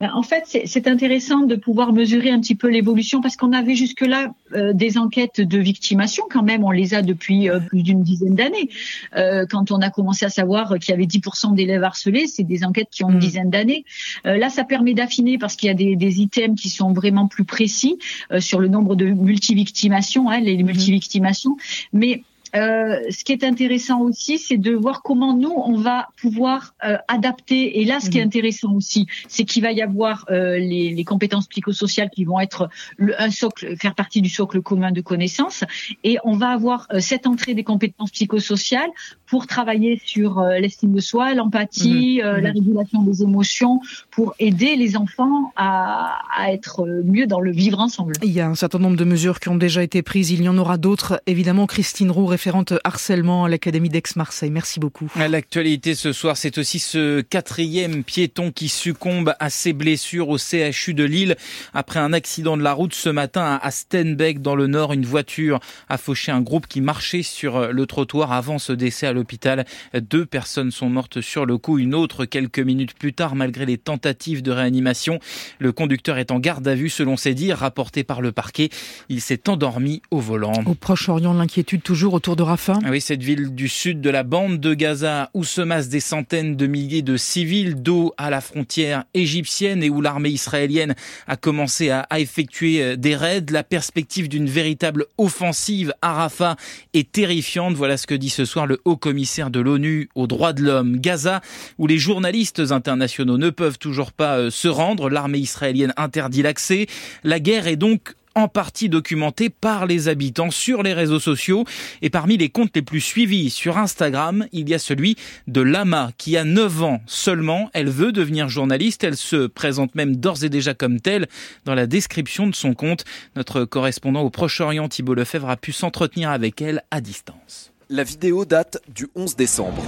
En 0.00 0.22
fait, 0.22 0.44
c'est 0.66 0.88
intéressant 0.88 1.40
de 1.40 1.56
pouvoir 1.56 1.94
mesurer 1.94 2.30
un 2.30 2.38
petit 2.38 2.54
peu 2.54 2.68
l'évolution 2.68 3.22
parce 3.22 3.36
qu'on 3.36 3.52
avait 3.52 3.74
jusque-là 3.74 4.34
euh, 4.52 4.74
des 4.74 4.98
enquêtes 4.98 5.40
de 5.40 5.58
victimation 5.58 6.24
quand 6.30 6.42
même, 6.42 6.64
on 6.64 6.70
les 6.70 6.92
a 6.92 7.00
depuis 7.00 7.48
euh, 7.48 7.60
plus 7.60 7.82
d'une 7.82 8.02
dizaine 8.02 8.34
d'années. 8.34 8.68
Euh, 9.16 9.46
quand 9.48 9.70
on 9.70 9.80
a 9.80 9.88
commencé 9.88 10.26
à 10.26 10.28
savoir 10.28 10.78
qu'il 10.78 10.90
y 10.90 10.92
avait 10.92 11.06
10% 11.06 11.54
d'élèves 11.54 11.82
harcelés, 11.82 12.26
c'est 12.26 12.42
des 12.42 12.62
enquêtes 12.62 12.88
qui 12.90 13.04
ont 13.04 13.10
une 13.10 13.16
mm. 13.16 13.20
dizaine 13.20 13.50
d'années. 13.50 13.84
là, 14.24 14.50
ça 14.50 14.64
permet 14.64 14.92
d'affiner 14.92 15.38
parce 15.38 15.56
qu'il 15.56 15.68
y 15.68 15.70
a 15.70 15.74
des, 15.74 15.96
des, 15.96 16.20
items 16.20 16.60
qui 16.60 16.68
sont 16.68 16.92
vraiment 16.92 17.26
plus 17.26 17.44
précis 17.44 17.98
sur 18.38 18.60
le 18.60 18.68
nombre 18.68 18.96
de 18.96 19.06
multivictimations, 19.06 20.28
hein, 20.28 20.40
les 20.40 20.56
mm-hmm. 20.56 20.64
multivictimations. 20.64 21.56
Mais 21.92 22.22
euh, 22.56 23.00
ce 23.10 23.24
qui 23.24 23.32
est 23.32 23.44
intéressant 23.44 24.00
aussi, 24.00 24.38
c'est 24.38 24.56
de 24.56 24.72
voir 24.72 25.02
comment 25.02 25.34
nous, 25.34 25.52
on 25.54 25.76
va 25.76 26.08
pouvoir 26.20 26.74
euh, 26.84 26.96
adapter. 27.08 27.80
Et 27.80 27.84
là, 27.84 28.00
ce 28.00 28.10
qui 28.10 28.18
est 28.18 28.22
mhm. 28.22 28.28
intéressant 28.28 28.72
aussi, 28.72 29.06
c'est 29.28 29.44
qu'il 29.44 29.62
va 29.62 29.72
y 29.72 29.82
avoir 29.82 30.24
euh, 30.30 30.58
les, 30.58 30.90
les, 30.90 31.04
compétences 31.04 31.46
psychosociales 31.48 32.10
qui 32.10 32.24
vont 32.24 32.40
être 32.40 32.68
le, 32.96 33.20
un 33.20 33.30
socle, 33.30 33.76
faire 33.76 33.94
partie 33.94 34.22
du 34.22 34.28
socle 34.28 34.62
commun 34.62 34.90
de 34.90 35.00
connaissances. 35.00 35.64
Et 36.02 36.18
on 36.24 36.32
va 36.36 36.48
avoir 36.48 36.88
cette 36.98 37.26
entrée 37.26 37.54
des 37.54 37.64
compétences 37.64 38.10
psychosociales 38.10 38.90
pour 39.26 39.46
travailler 39.46 40.00
sur 40.04 40.40
l'estime 40.42 40.94
de 40.94 41.00
soi, 41.00 41.34
l'empathie, 41.34 42.20
mhm. 42.22 42.30
la 42.30 42.50
mhm. 42.50 42.58
régulation 42.58 43.02
des 43.02 43.22
émotions, 43.22 43.80
pour 44.10 44.34
aider 44.38 44.76
les 44.76 44.96
enfants 44.96 45.52
à, 45.56 46.18
à 46.36 46.52
être 46.52 46.86
mieux 47.04 47.26
dans 47.26 47.40
le 47.40 47.52
vivre 47.52 47.80
ensemble. 47.80 48.14
Il 48.22 48.32
y 48.32 48.40
a 48.40 48.48
un 48.48 48.54
certain 48.54 48.78
nombre 48.78 48.96
de 48.96 49.04
mesures 49.04 49.40
qui 49.40 49.48
ont 49.48 49.56
déjà 49.56 49.82
été 49.82 50.02
prises. 50.02 50.30
Il 50.30 50.42
y 50.42 50.48
en 50.48 50.56
aura 50.58 50.78
d'autres. 50.78 51.20
Évidemment, 51.26 51.66
Christine 51.66 52.10
Roux, 52.10 52.26
référente 52.26 52.45
harcèlement 52.84 53.44
à 53.44 53.48
l'Académie 53.48 53.88
d'Aix-Marseille. 53.88 54.50
Merci 54.50 54.80
beaucoup. 54.80 55.10
L'actualité 55.16 55.94
ce 55.94 56.12
soir, 56.12 56.36
c'est 56.36 56.58
aussi 56.58 56.78
ce 56.78 57.20
quatrième 57.20 58.04
piéton 58.04 58.52
qui 58.52 58.68
succombe 58.68 59.34
à 59.38 59.50
ses 59.50 59.72
blessures 59.72 60.28
au 60.28 60.38
CHU 60.38 60.94
de 60.94 61.04
Lille 61.04 61.36
après 61.74 62.00
un 62.00 62.12
accident 62.12 62.56
de 62.56 62.62
la 62.62 62.72
route 62.72 62.94
ce 62.94 63.08
matin 63.08 63.58
à 63.62 63.70
Stenbeck 63.70 64.42
dans 64.42 64.56
le 64.56 64.66
nord. 64.66 64.92
Une 64.92 65.06
voiture 65.06 65.60
a 65.88 65.98
fauché 65.98 66.32
un 66.32 66.40
groupe 66.40 66.66
qui 66.66 66.80
marchait 66.80 67.22
sur 67.22 67.72
le 67.72 67.86
trottoir 67.86 68.32
avant 68.32 68.58
ce 68.58 68.72
décès 68.72 69.06
à 69.06 69.12
l'hôpital. 69.12 69.64
Deux 69.94 70.26
personnes 70.26 70.70
sont 70.70 70.88
mortes 70.88 71.20
sur 71.20 71.46
le 71.46 71.58
coup, 71.58 71.78
une 71.78 71.94
autre 71.94 72.24
quelques 72.24 72.58
minutes 72.58 72.94
plus 72.94 73.12
tard 73.12 73.34
malgré 73.34 73.66
les 73.66 73.78
tentatives 73.78 74.42
de 74.42 74.50
réanimation. 74.50 75.20
Le 75.58 75.72
conducteur 75.72 76.18
est 76.18 76.30
en 76.30 76.38
garde 76.38 76.66
à 76.66 76.74
vue 76.74 76.90
selon 76.90 77.16
ses 77.16 77.34
dires 77.34 77.58
rapportés 77.58 78.04
par 78.04 78.20
le 78.20 78.32
parquet. 78.32 78.70
Il 79.08 79.20
s'est 79.20 79.48
endormi 79.48 80.02
au 80.10 80.18
volant. 80.18 80.52
Au 80.66 80.74
Proche-Orient, 80.74 81.32
l'inquiétude 81.32 81.82
toujours 81.82 82.14
autour 82.14 82.25
de. 82.34 82.46
Ah 82.46 82.90
oui, 82.90 83.00
cette 83.00 83.22
ville 83.22 83.54
du 83.54 83.68
sud 83.68 84.00
de 84.00 84.10
la 84.10 84.22
bande 84.22 84.58
de 84.60 84.72
Gaza 84.72 85.30
où 85.34 85.44
se 85.44 85.60
massent 85.60 85.88
des 85.88 86.00
centaines 86.00 86.56
de 86.56 86.66
milliers 86.66 87.02
de 87.02 87.16
civils 87.16 87.74
d'eau 87.82 88.14
à 88.16 88.30
la 88.30 88.40
frontière 88.40 89.04
égyptienne 89.14 89.82
et 89.82 89.90
où 89.90 90.00
l'armée 90.00 90.30
israélienne 90.30 90.94
a 91.26 91.36
commencé 91.36 91.90
à, 91.90 92.06
effectuer 92.16 92.82
euh, 92.82 92.96
des 92.96 93.14
raids. 93.14 93.44
La 93.50 93.62
perspective 93.62 94.28
d'une 94.28 94.48
véritable 94.48 95.06
offensive 95.18 95.92
à 96.02 96.14
Rafah 96.14 96.56
est 96.94 97.12
terrifiante. 97.12 97.74
Voilà 97.74 97.96
ce 97.96 98.06
que 98.06 98.14
dit 98.14 98.30
ce 98.30 98.44
soir 98.44 98.66
le 98.66 98.80
haut 98.84 98.96
commissaire 98.96 99.50
de 99.50 99.60
l'ONU 99.60 100.08
aux 100.14 100.26
droits 100.26 100.52
de 100.52 100.62
l'homme. 100.62 100.96
Gaza, 100.98 101.40
où 101.78 101.86
les 101.86 101.98
journalistes 101.98 102.62
internationaux 102.70 103.38
ne 103.38 103.50
peuvent 103.50 103.78
toujours 103.78 104.12
pas 104.12 104.38
euh, 104.38 104.50
se 104.50 104.68
rendre. 104.68 105.10
L'armée 105.10 105.38
israélienne 105.38 105.92
interdit 105.96 106.42
l'accès. 106.42 106.86
La 107.22 107.40
guerre 107.40 107.66
est 107.66 107.76
donc 107.76 108.14
en 108.36 108.48
partie 108.48 108.88
documenté 108.88 109.50
par 109.50 109.86
les 109.86 110.08
habitants 110.08 110.52
sur 110.52 110.82
les 110.82 110.92
réseaux 110.92 111.18
sociaux. 111.18 111.64
Et 112.02 112.10
parmi 112.10 112.36
les 112.36 112.50
comptes 112.50 112.76
les 112.76 112.82
plus 112.82 113.00
suivis 113.00 113.50
sur 113.50 113.78
Instagram, 113.78 114.46
il 114.52 114.68
y 114.68 114.74
a 114.74 114.78
celui 114.78 115.16
de 115.48 115.62
Lama, 115.62 116.12
qui 116.18 116.36
a 116.36 116.44
9 116.44 116.82
ans 116.82 117.00
seulement. 117.06 117.70
Elle 117.72 117.88
veut 117.88 118.12
devenir 118.12 118.48
journaliste. 118.48 119.02
Elle 119.02 119.16
se 119.16 119.46
présente 119.46 119.94
même 119.94 120.16
d'ores 120.16 120.44
et 120.44 120.50
déjà 120.50 120.74
comme 120.74 121.00
telle 121.00 121.26
dans 121.64 121.74
la 121.74 121.86
description 121.86 122.46
de 122.46 122.54
son 122.54 122.74
compte. 122.74 123.04
Notre 123.34 123.64
correspondant 123.64 124.20
au 124.20 124.30
Proche-Orient, 124.30 124.88
Thibault 124.88 125.14
Lefebvre, 125.14 125.48
a 125.48 125.56
pu 125.56 125.72
s'entretenir 125.72 126.30
avec 126.30 126.60
elle 126.60 126.82
à 126.90 127.00
distance. 127.00 127.72
La 127.88 128.04
vidéo 128.04 128.44
date 128.44 128.78
du 128.94 129.06
11 129.14 129.36
décembre. 129.36 129.82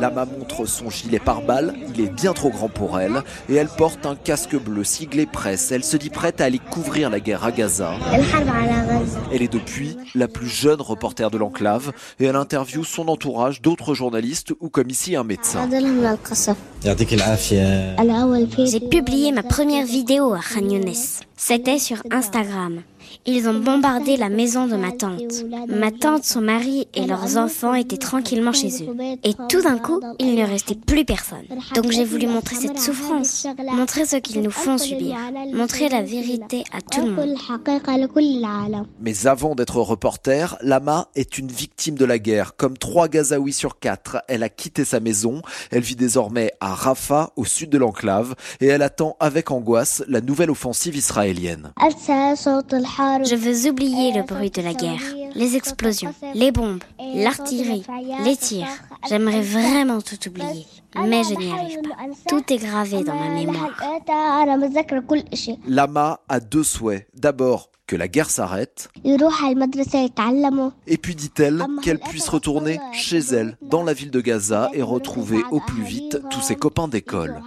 Lama 0.00 0.24
montre 0.24 0.64
son 0.64 0.88
gilet 0.88 1.18
pare-balles, 1.18 1.74
il 1.94 2.00
est 2.00 2.10
bien 2.10 2.32
trop 2.32 2.48
grand 2.48 2.70
pour 2.70 2.98
elle, 2.98 3.22
et 3.50 3.54
elle 3.54 3.68
porte 3.68 4.06
un 4.06 4.16
casque 4.16 4.56
bleu 4.56 4.82
siglé 4.82 5.26
presse. 5.26 5.70
Elle 5.72 5.84
se 5.84 5.98
dit 5.98 6.08
prête 6.08 6.40
à 6.40 6.46
aller 6.46 6.58
couvrir 6.58 7.10
la 7.10 7.20
guerre 7.20 7.44
à 7.44 7.52
Gaza. 7.52 7.92
Elle 9.30 9.42
est 9.42 9.52
depuis 9.52 9.98
la 10.14 10.26
plus 10.26 10.48
jeune 10.48 10.80
reporter 10.80 11.30
de 11.30 11.36
l'enclave, 11.36 11.92
et 12.18 12.24
elle 12.24 12.36
interviewe 12.36 12.82
son 12.82 13.08
entourage 13.08 13.60
d'autres 13.60 13.92
journalistes 13.92 14.54
ou 14.60 14.70
comme 14.70 14.88
ici 14.88 15.16
un 15.16 15.24
médecin. 15.24 15.68
J'ai 18.58 18.80
publié 18.80 19.32
ma 19.32 19.42
première 19.42 19.84
vidéo 19.84 20.32
à 20.32 20.40
Khan 20.40 20.80
C'était 21.36 21.78
sur 21.78 21.98
Instagram. 22.10 22.80
Ils 23.26 23.48
ont 23.48 23.54
bombardé 23.54 24.16
la 24.16 24.28
maison 24.28 24.66
de 24.66 24.76
ma 24.76 24.92
tante. 24.92 25.44
Ma 25.68 25.90
tante, 25.90 26.24
son 26.24 26.40
mari 26.40 26.88
et 26.94 27.06
leurs 27.06 27.36
enfants 27.36 27.74
étaient 27.74 27.96
tranquillement 27.96 28.52
chez 28.52 28.82
eux. 28.82 28.96
Et 29.24 29.34
tout 29.48 29.62
d'un 29.62 29.78
coup, 29.78 30.00
il 30.18 30.34
ne 30.34 30.44
restait 30.44 30.74
plus 30.74 31.04
personne. 31.04 31.44
Donc 31.74 31.90
j'ai 31.90 32.04
voulu 32.04 32.26
montrer 32.26 32.56
cette 32.56 32.78
souffrance, 32.78 33.46
montrer 33.72 34.06
ce 34.06 34.16
qu'ils 34.16 34.42
nous 34.42 34.50
font 34.50 34.78
subir, 34.78 35.16
montrer 35.52 35.88
la 35.88 36.02
vérité 36.02 36.64
à 36.72 36.80
tout 36.80 37.06
le 37.06 37.12
monde. 37.12 37.36
Mais 39.00 39.26
avant 39.26 39.54
d'être 39.54 39.76
reporter, 39.76 40.56
Lama 40.62 41.08
est 41.14 41.38
une 41.38 41.48
victime 41.48 41.96
de 41.96 42.04
la 42.04 42.18
guerre. 42.18 42.56
Comme 42.56 42.76
trois 42.78 43.08
Gazaouis 43.08 43.52
sur 43.52 43.78
quatre, 43.78 44.22
elle 44.28 44.42
a 44.42 44.48
quitté 44.48 44.84
sa 44.84 45.00
maison. 45.00 45.42
Elle 45.70 45.82
vit 45.82 45.96
désormais 45.96 46.52
à 46.60 46.74
Rafah, 46.74 47.32
au 47.36 47.44
sud 47.44 47.70
de 47.70 47.78
l'enclave, 47.78 48.34
et 48.60 48.66
elle 48.66 48.82
attend 48.82 49.16
avec 49.20 49.50
angoisse 49.50 50.02
la 50.08 50.20
nouvelle 50.20 50.50
offensive 50.50 50.96
israélienne. 50.96 51.72
Je 53.00 53.34
veux 53.34 53.70
oublier 53.70 54.12
le 54.12 54.22
bruit 54.22 54.50
de 54.50 54.60
la 54.60 54.74
guerre, 54.74 55.00
les 55.34 55.56
explosions, 55.56 56.14
les 56.34 56.52
bombes, 56.52 56.82
l'artillerie, 57.14 57.84
les 58.24 58.36
tirs. 58.36 58.66
J'aimerais 59.08 59.40
vraiment 59.40 60.00
tout 60.02 60.18
oublier, 60.28 60.66
mais 60.94 61.22
je 61.24 61.34
n'y 61.34 61.50
arrive 61.50 61.80
pas. 61.80 61.96
Tout 62.28 62.52
est 62.52 62.58
gravé 62.58 63.02
dans 63.02 63.14
ma 63.14 63.30
mémoire. 63.30 63.70
Lama 65.66 66.20
a 66.28 66.40
deux 66.40 66.62
souhaits. 66.62 67.06
D'abord, 67.14 67.69
que 67.90 67.96
la 67.96 68.06
guerre 68.06 68.30
s'arrête. 68.30 68.88
Et 69.04 70.96
puis 70.96 71.14
dit-elle 71.16 71.66
qu'elle 71.82 71.98
puisse 71.98 72.28
retourner 72.28 72.78
chez 72.92 73.18
elle, 73.18 73.56
dans 73.62 73.82
la 73.82 73.94
ville 73.94 74.12
de 74.12 74.20
Gaza, 74.20 74.70
et 74.74 74.82
retrouver 74.82 75.38
au 75.50 75.58
plus 75.58 75.82
vite 75.82 76.20
tous 76.30 76.40
ses 76.40 76.54
copains 76.54 76.86
d'école. 76.86 77.42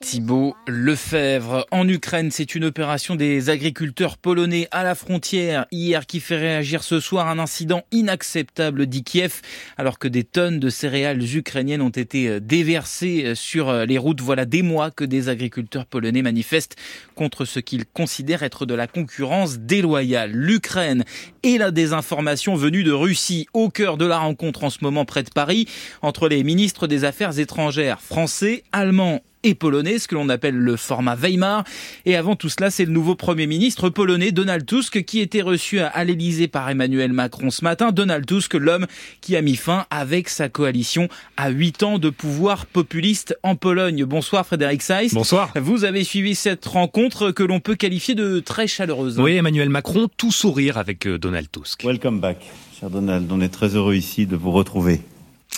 Thibault 0.00 0.56
Lefebvre. 0.66 1.66
En 1.70 1.86
Ukraine, 1.86 2.30
c'est 2.30 2.54
une 2.54 2.64
opération 2.64 3.16
des 3.16 3.50
agriculteurs 3.50 4.16
polonais 4.16 4.66
à 4.70 4.82
la 4.82 4.94
frontière 4.94 5.66
hier 5.70 6.06
qui 6.06 6.20
fait 6.20 6.38
réagir 6.38 6.82
ce 6.82 6.98
soir 6.98 7.28
un 7.28 7.38
incident 7.38 7.82
inacceptable, 7.92 8.86
dit 8.86 9.04
Kiev, 9.04 9.42
alors 9.76 9.98
que 9.98 10.08
des 10.08 10.24
tonnes 10.24 10.58
de 10.58 10.70
céréales 10.70 11.22
ukrainiennes 11.36 11.82
ont 11.82 11.90
été 11.90 12.40
déversées 12.40 13.34
sur 13.34 13.70
les 13.84 13.98
routes. 13.98 14.22
Voilà 14.22 14.46
des 14.46 14.62
mois 14.62 14.90
que 14.90 15.04
des 15.04 15.28
agriculteurs 15.28 15.84
polonais 15.84 16.22
manifestent 16.22 16.76
contre 17.14 17.44
ce 17.44 17.60
qu'ils 17.60 17.84
considèrent 17.84 18.42
être 18.42 18.64
de 18.64 18.74
la 18.74 18.86
concurrence 18.86 19.58
déloyale. 19.66 20.30
L'Ukraine 20.32 21.04
et 21.42 21.58
la 21.58 21.70
désinformation 21.70 22.54
venue 22.54 22.84
de 22.84 22.92
Russie 22.92 23.46
au 23.52 23.68
cœur 23.68 23.96
de 23.96 24.06
la 24.06 24.18
rencontre 24.18 24.64
en 24.64 24.70
ce 24.70 24.78
moment 24.82 25.04
près 25.04 25.22
de 25.22 25.30
Paris 25.30 25.68
entre 26.02 26.28
les 26.28 26.42
ministres 26.44 26.86
des 26.86 27.04
Affaires 27.04 27.38
étrangères 27.38 28.00
français, 28.00 28.62
allemands 28.72 29.22
et 29.42 29.54
polonais, 29.54 29.98
ce 29.98 30.08
que 30.08 30.14
l'on 30.14 30.28
appelle 30.28 30.56
le 30.56 30.76
format 30.76 31.14
Weimar. 31.14 31.64
Et 32.04 32.16
avant 32.16 32.36
tout 32.36 32.48
cela, 32.48 32.70
c'est 32.70 32.84
le 32.84 32.92
nouveau 32.92 33.14
Premier 33.14 33.46
ministre 33.46 33.88
polonais, 33.88 34.32
Donald 34.32 34.66
Tusk, 34.66 35.04
qui 35.04 35.20
était 35.20 35.42
reçu 35.42 35.78
à 35.80 36.04
l'Elysée 36.04 36.48
par 36.48 36.68
Emmanuel 36.68 37.12
Macron 37.12 37.50
ce 37.50 37.64
matin. 37.64 37.92
Donald 37.92 38.26
Tusk, 38.26 38.54
l'homme 38.54 38.86
qui 39.20 39.36
a 39.36 39.42
mis 39.42 39.56
fin 39.56 39.86
avec 39.90 40.28
sa 40.28 40.48
coalition 40.48 41.08
à 41.36 41.50
huit 41.50 41.82
ans 41.82 41.98
de 41.98 42.10
pouvoir 42.10 42.66
populiste 42.66 43.36
en 43.42 43.56
Pologne. 43.56 44.04
Bonsoir 44.04 44.46
Frédéric 44.46 44.82
Seiss. 44.82 45.14
Bonsoir. 45.14 45.52
Vous 45.56 45.84
avez 45.84 46.04
suivi 46.04 46.34
cette 46.34 46.64
rencontre 46.66 47.30
que 47.30 47.42
l'on 47.42 47.60
peut 47.60 47.76
qualifier 47.76 48.14
de 48.14 48.40
très 48.40 48.66
chaleureuse. 48.66 49.18
Oui, 49.18 49.36
Emmanuel 49.36 49.68
Macron, 49.68 50.08
tout 50.16 50.32
sourire 50.32 50.78
avec 50.78 51.06
euh, 51.06 51.18
Donald 51.18 51.48
Tusk. 51.50 51.84
Welcome 51.84 52.20
back, 52.20 52.38
cher 52.78 52.90
Donald. 52.90 53.30
On 53.30 53.40
est 53.40 53.48
très 53.48 53.74
heureux 53.76 53.94
ici 53.94 54.26
de 54.26 54.36
vous 54.36 54.52
retrouver. 54.52 55.00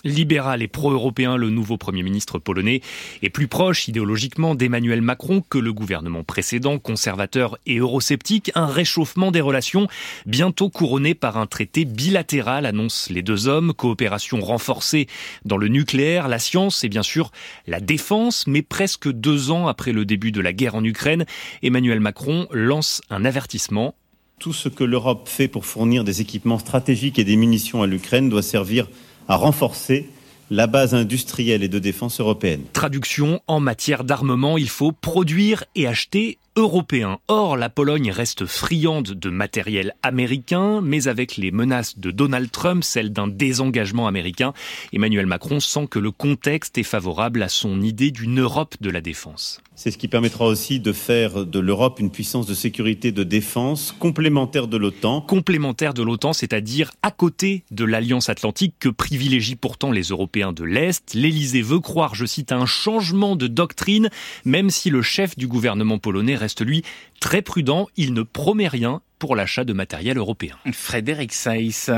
Libéral 0.05 0.63
et 0.63 0.69
pro-européen, 0.69 1.37
le 1.37 1.51
nouveau 1.51 1.77
Premier 1.77 2.05
ministre 2.05 2.39
polonais 2.39 2.83
est 3.23 3.31
plus 3.31 3.49
proche 3.49 3.89
idéologiquement 3.89 4.55
d'Emmanuel 4.55 5.03
Macron 5.03 5.43
que 5.49 5.59
le 5.59 5.73
gouvernement 5.73 6.23
précédent, 6.23 6.79
conservateur 6.79 7.59
et 7.67 7.79
eurosceptique. 7.79 8.53
Un 8.55 8.67
réchauffement 8.67 9.33
des 9.33 9.41
relations 9.41 9.89
bientôt 10.25 10.71
couronné 10.71 11.15
par 11.15 11.37
un 11.37 11.47
traité 11.47 11.85
bilatéral, 11.85 12.65
annoncent 12.65 13.13
les 13.13 13.23
deux 13.23 13.49
hommes. 13.49 13.75
Coopération 13.75 14.41
renforcée 14.41 15.09
dans 15.45 15.57
le 15.57 15.67
nucléaire, 15.67 16.29
la 16.29 16.39
science 16.39 16.85
et 16.85 16.89
bien 16.89 17.03
sûr 17.03 17.33
la 17.67 17.81
défense. 17.81 18.47
Mais 18.47 18.63
presque 18.63 19.11
deux 19.11 19.51
ans 19.51 19.67
après 19.67 19.93
le 19.93 20.05
début 20.05 20.31
de 20.31 20.41
la 20.41 20.53
guerre 20.53 20.77
en 20.77 20.85
Ukraine, 20.85 21.27
Emmanuel 21.63 21.99
Macron 21.99 22.47
lance 22.53 23.03
un 23.11 23.25
avertissement. 23.25 23.97
Tout 24.39 24.53
ce 24.53 24.69
que 24.69 24.85
l'Europe 24.85 25.29
fait 25.29 25.49
pour 25.49 25.67
fournir 25.67 26.05
des 26.05 26.21
équipements 26.21 26.61
stratégiques 26.61 27.19
et 27.19 27.25
des 27.25 27.35
munitions 27.35 27.83
à 27.83 27.89
l'Ukraine 27.89 28.29
doit 28.29 28.43
servir 28.43 28.87
à 29.29 29.37
renforcer 29.37 30.09
la 30.51 30.67
base 30.67 30.95
industrielle 30.95 31.63
et 31.63 31.69
de 31.69 31.79
défense 31.79 32.21
européenne. 32.21 32.63
Traduction, 32.73 33.41
en 33.47 33.61
matière 33.61 34.05
d'armement, 34.05 34.57
il 34.57 34.69
faut 34.69 34.93
produire 34.93 35.65
et 35.75 35.87
acheter 35.87 36.39
européen. 36.59 37.19
Or, 37.29 37.57
la 37.57 37.71
Pologne 37.71 38.11
reste 38.11 38.45
friande 38.45 39.11
de 39.11 39.31
matériel 39.31 39.95
américain, 40.03 40.81
mais 40.83 41.07
avec 41.07 41.37
les 41.37 41.53
menaces 41.53 41.99
de 41.99 42.11
Donald 42.11 42.51
Trump, 42.51 42.83
celle 42.83 43.13
d'un 43.13 43.29
désengagement 43.29 44.09
américain, 44.09 44.53
Emmanuel 44.93 45.27
Macron 45.27 45.61
sent 45.61 45.87
que 45.89 46.01
le 46.01 46.11
contexte 46.11 46.77
est 46.77 46.83
favorable 46.83 47.43
à 47.43 47.49
son 47.49 47.81
idée 47.81 48.11
d'une 48.11 48.41
Europe 48.41 48.75
de 48.81 48.91
la 48.91 49.01
défense. 49.01 49.61
C'est 49.77 49.93
ce 49.93 49.99
qui 49.99 50.09
permettra 50.09 50.45
aussi 50.47 50.81
de 50.81 50.93
faire 50.93 51.47
de 51.47 51.59
l'Europe 51.61 52.01
une 52.01 52.11
puissance 52.11 52.47
de 52.47 52.55
sécurité 52.55 53.13
de 53.13 53.23
défense 53.23 53.95
complémentaire 53.97 54.67
de 54.67 54.77
l'OTAN. 54.77 55.21
Complémentaire 55.21 55.95
de 55.95 56.03
l'OTAN, 56.03 56.33
c'est-à-dire 56.33 56.91
à 57.05 57.13
côté 57.13 57.63
de 57.71 57.85
l'Alliance 57.85 58.29
Atlantique 58.29 58.75
que 58.81 58.89
privilégient 58.89 59.55
pourtant 59.55 59.93
les 59.93 60.03
Européens 60.03 60.53
de 60.53 60.65
l'Est. 60.65 61.15
L'Élysée 61.15 61.63
veut 61.63 61.79
croire, 61.79 62.17
je 62.17 62.27
cite, 62.27 62.51
à 62.51 62.57
un 62.57 62.67
changement 62.67 63.37
de 63.37 63.47
doctrine, 63.47 64.11
même 64.45 64.71
si 64.71 64.91
le 64.91 65.01
chef 65.01 65.39
du 65.39 65.47
gouvernement 65.47 65.99
polonais 65.99 66.35
reste 66.35 66.48
reste 66.49 66.65
lui 66.65 66.83
très 67.21 67.43
prudent. 67.43 67.89
Il 67.97 68.15
ne 68.15 68.23
promet 68.23 68.69
rien 68.69 69.03
pour 69.19 69.37
l'achat 69.37 69.65
de 69.65 69.73
matériel 69.73 70.19
européen. 70.19 70.57
Frédéric 70.73 71.33
Saïs. 71.33 71.91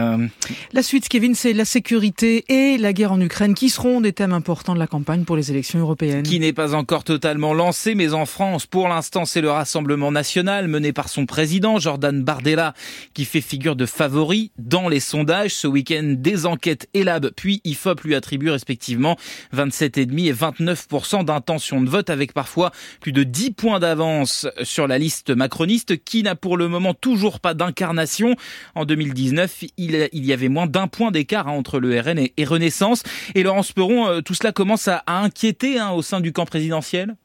La 0.72 0.82
suite, 0.82 1.08
Kevin, 1.08 1.34
c'est 1.34 1.52
la 1.52 1.64
sécurité 1.64 2.44
et 2.48 2.78
la 2.78 2.92
guerre 2.92 3.12
en 3.12 3.20
Ukraine 3.20 3.54
qui 3.54 3.70
seront 3.70 4.00
des 4.00 4.12
thèmes 4.12 4.32
importants 4.32 4.74
de 4.74 4.78
la 4.78 4.86
campagne 4.86 5.24
pour 5.24 5.36
les 5.36 5.50
élections 5.50 5.78
européennes. 5.78 6.22
Qui 6.22 6.40
n'est 6.40 6.52
pas 6.52 6.74
encore 6.74 7.04
totalement 7.04 7.54
lancé, 7.54 7.94
mais 7.94 8.12
en 8.12 8.26
France, 8.26 8.66
pour 8.66 8.88
l'instant, 8.88 9.24
c'est 9.24 9.40
le 9.40 9.50
Rassemblement 9.50 10.12
national 10.12 10.68
mené 10.68 10.92
par 10.92 11.08
son 11.08 11.26
président, 11.26 11.78
Jordan 11.78 12.22
Bardella, 12.22 12.74
qui 13.14 13.24
fait 13.24 13.40
figure 13.40 13.76
de 13.76 13.86
favori 13.86 14.50
dans 14.58 14.88
les 14.88 15.00
sondages. 15.00 15.54
Ce 15.54 15.66
week-end, 15.66 16.14
des 16.16 16.46
enquêtes 16.46 16.88
Elab 16.94 17.30
puis 17.36 17.60
IFOP 17.64 18.02
lui 18.04 18.14
attribuent 18.14 18.50
respectivement 18.50 19.16
27,5 19.54 20.26
et 20.26 20.32
29% 20.32 21.24
d'intention 21.24 21.80
de 21.80 21.88
vote, 21.88 22.10
avec 22.10 22.32
parfois 22.32 22.70
plus 23.00 23.12
de 23.12 23.22
10 23.22 23.52
points 23.52 23.80
d'avance 23.80 24.46
sur 24.62 24.86
la 24.86 24.98
liste 24.98 25.30
macroniste, 25.30 26.02
qui 26.04 26.22
n'a 26.22 26.34
pour 26.34 26.56
le 26.56 26.68
moment 26.68 26.94
tout 26.94 27.09
toujours 27.10 27.40
pas 27.40 27.54
d'incarnation. 27.54 28.36
En 28.76 28.84
2019, 28.84 29.64
il, 29.76 30.08
y 30.12 30.32
avait 30.32 30.48
moins 30.48 30.66
d'un 30.66 30.86
point 30.86 31.10
d'écart 31.10 31.48
hein, 31.48 31.52
entre 31.52 31.80
le 31.80 31.98
RN 31.98 32.20
et, 32.36 32.44
Renaissance. 32.44 33.02
Et 33.34 33.42
Laurence 33.42 33.72
Perron, 33.72 34.06
euh, 34.06 34.20
tout 34.20 34.34
cela 34.34 34.52
commence 34.52 34.86
à, 34.86 35.02
inquiéter 35.08 35.78
hein, 35.78 35.90
au 35.90 36.02
sein 36.02 36.20
du 36.20 36.32
camp 36.32 36.46
présidentiel? 36.46 37.16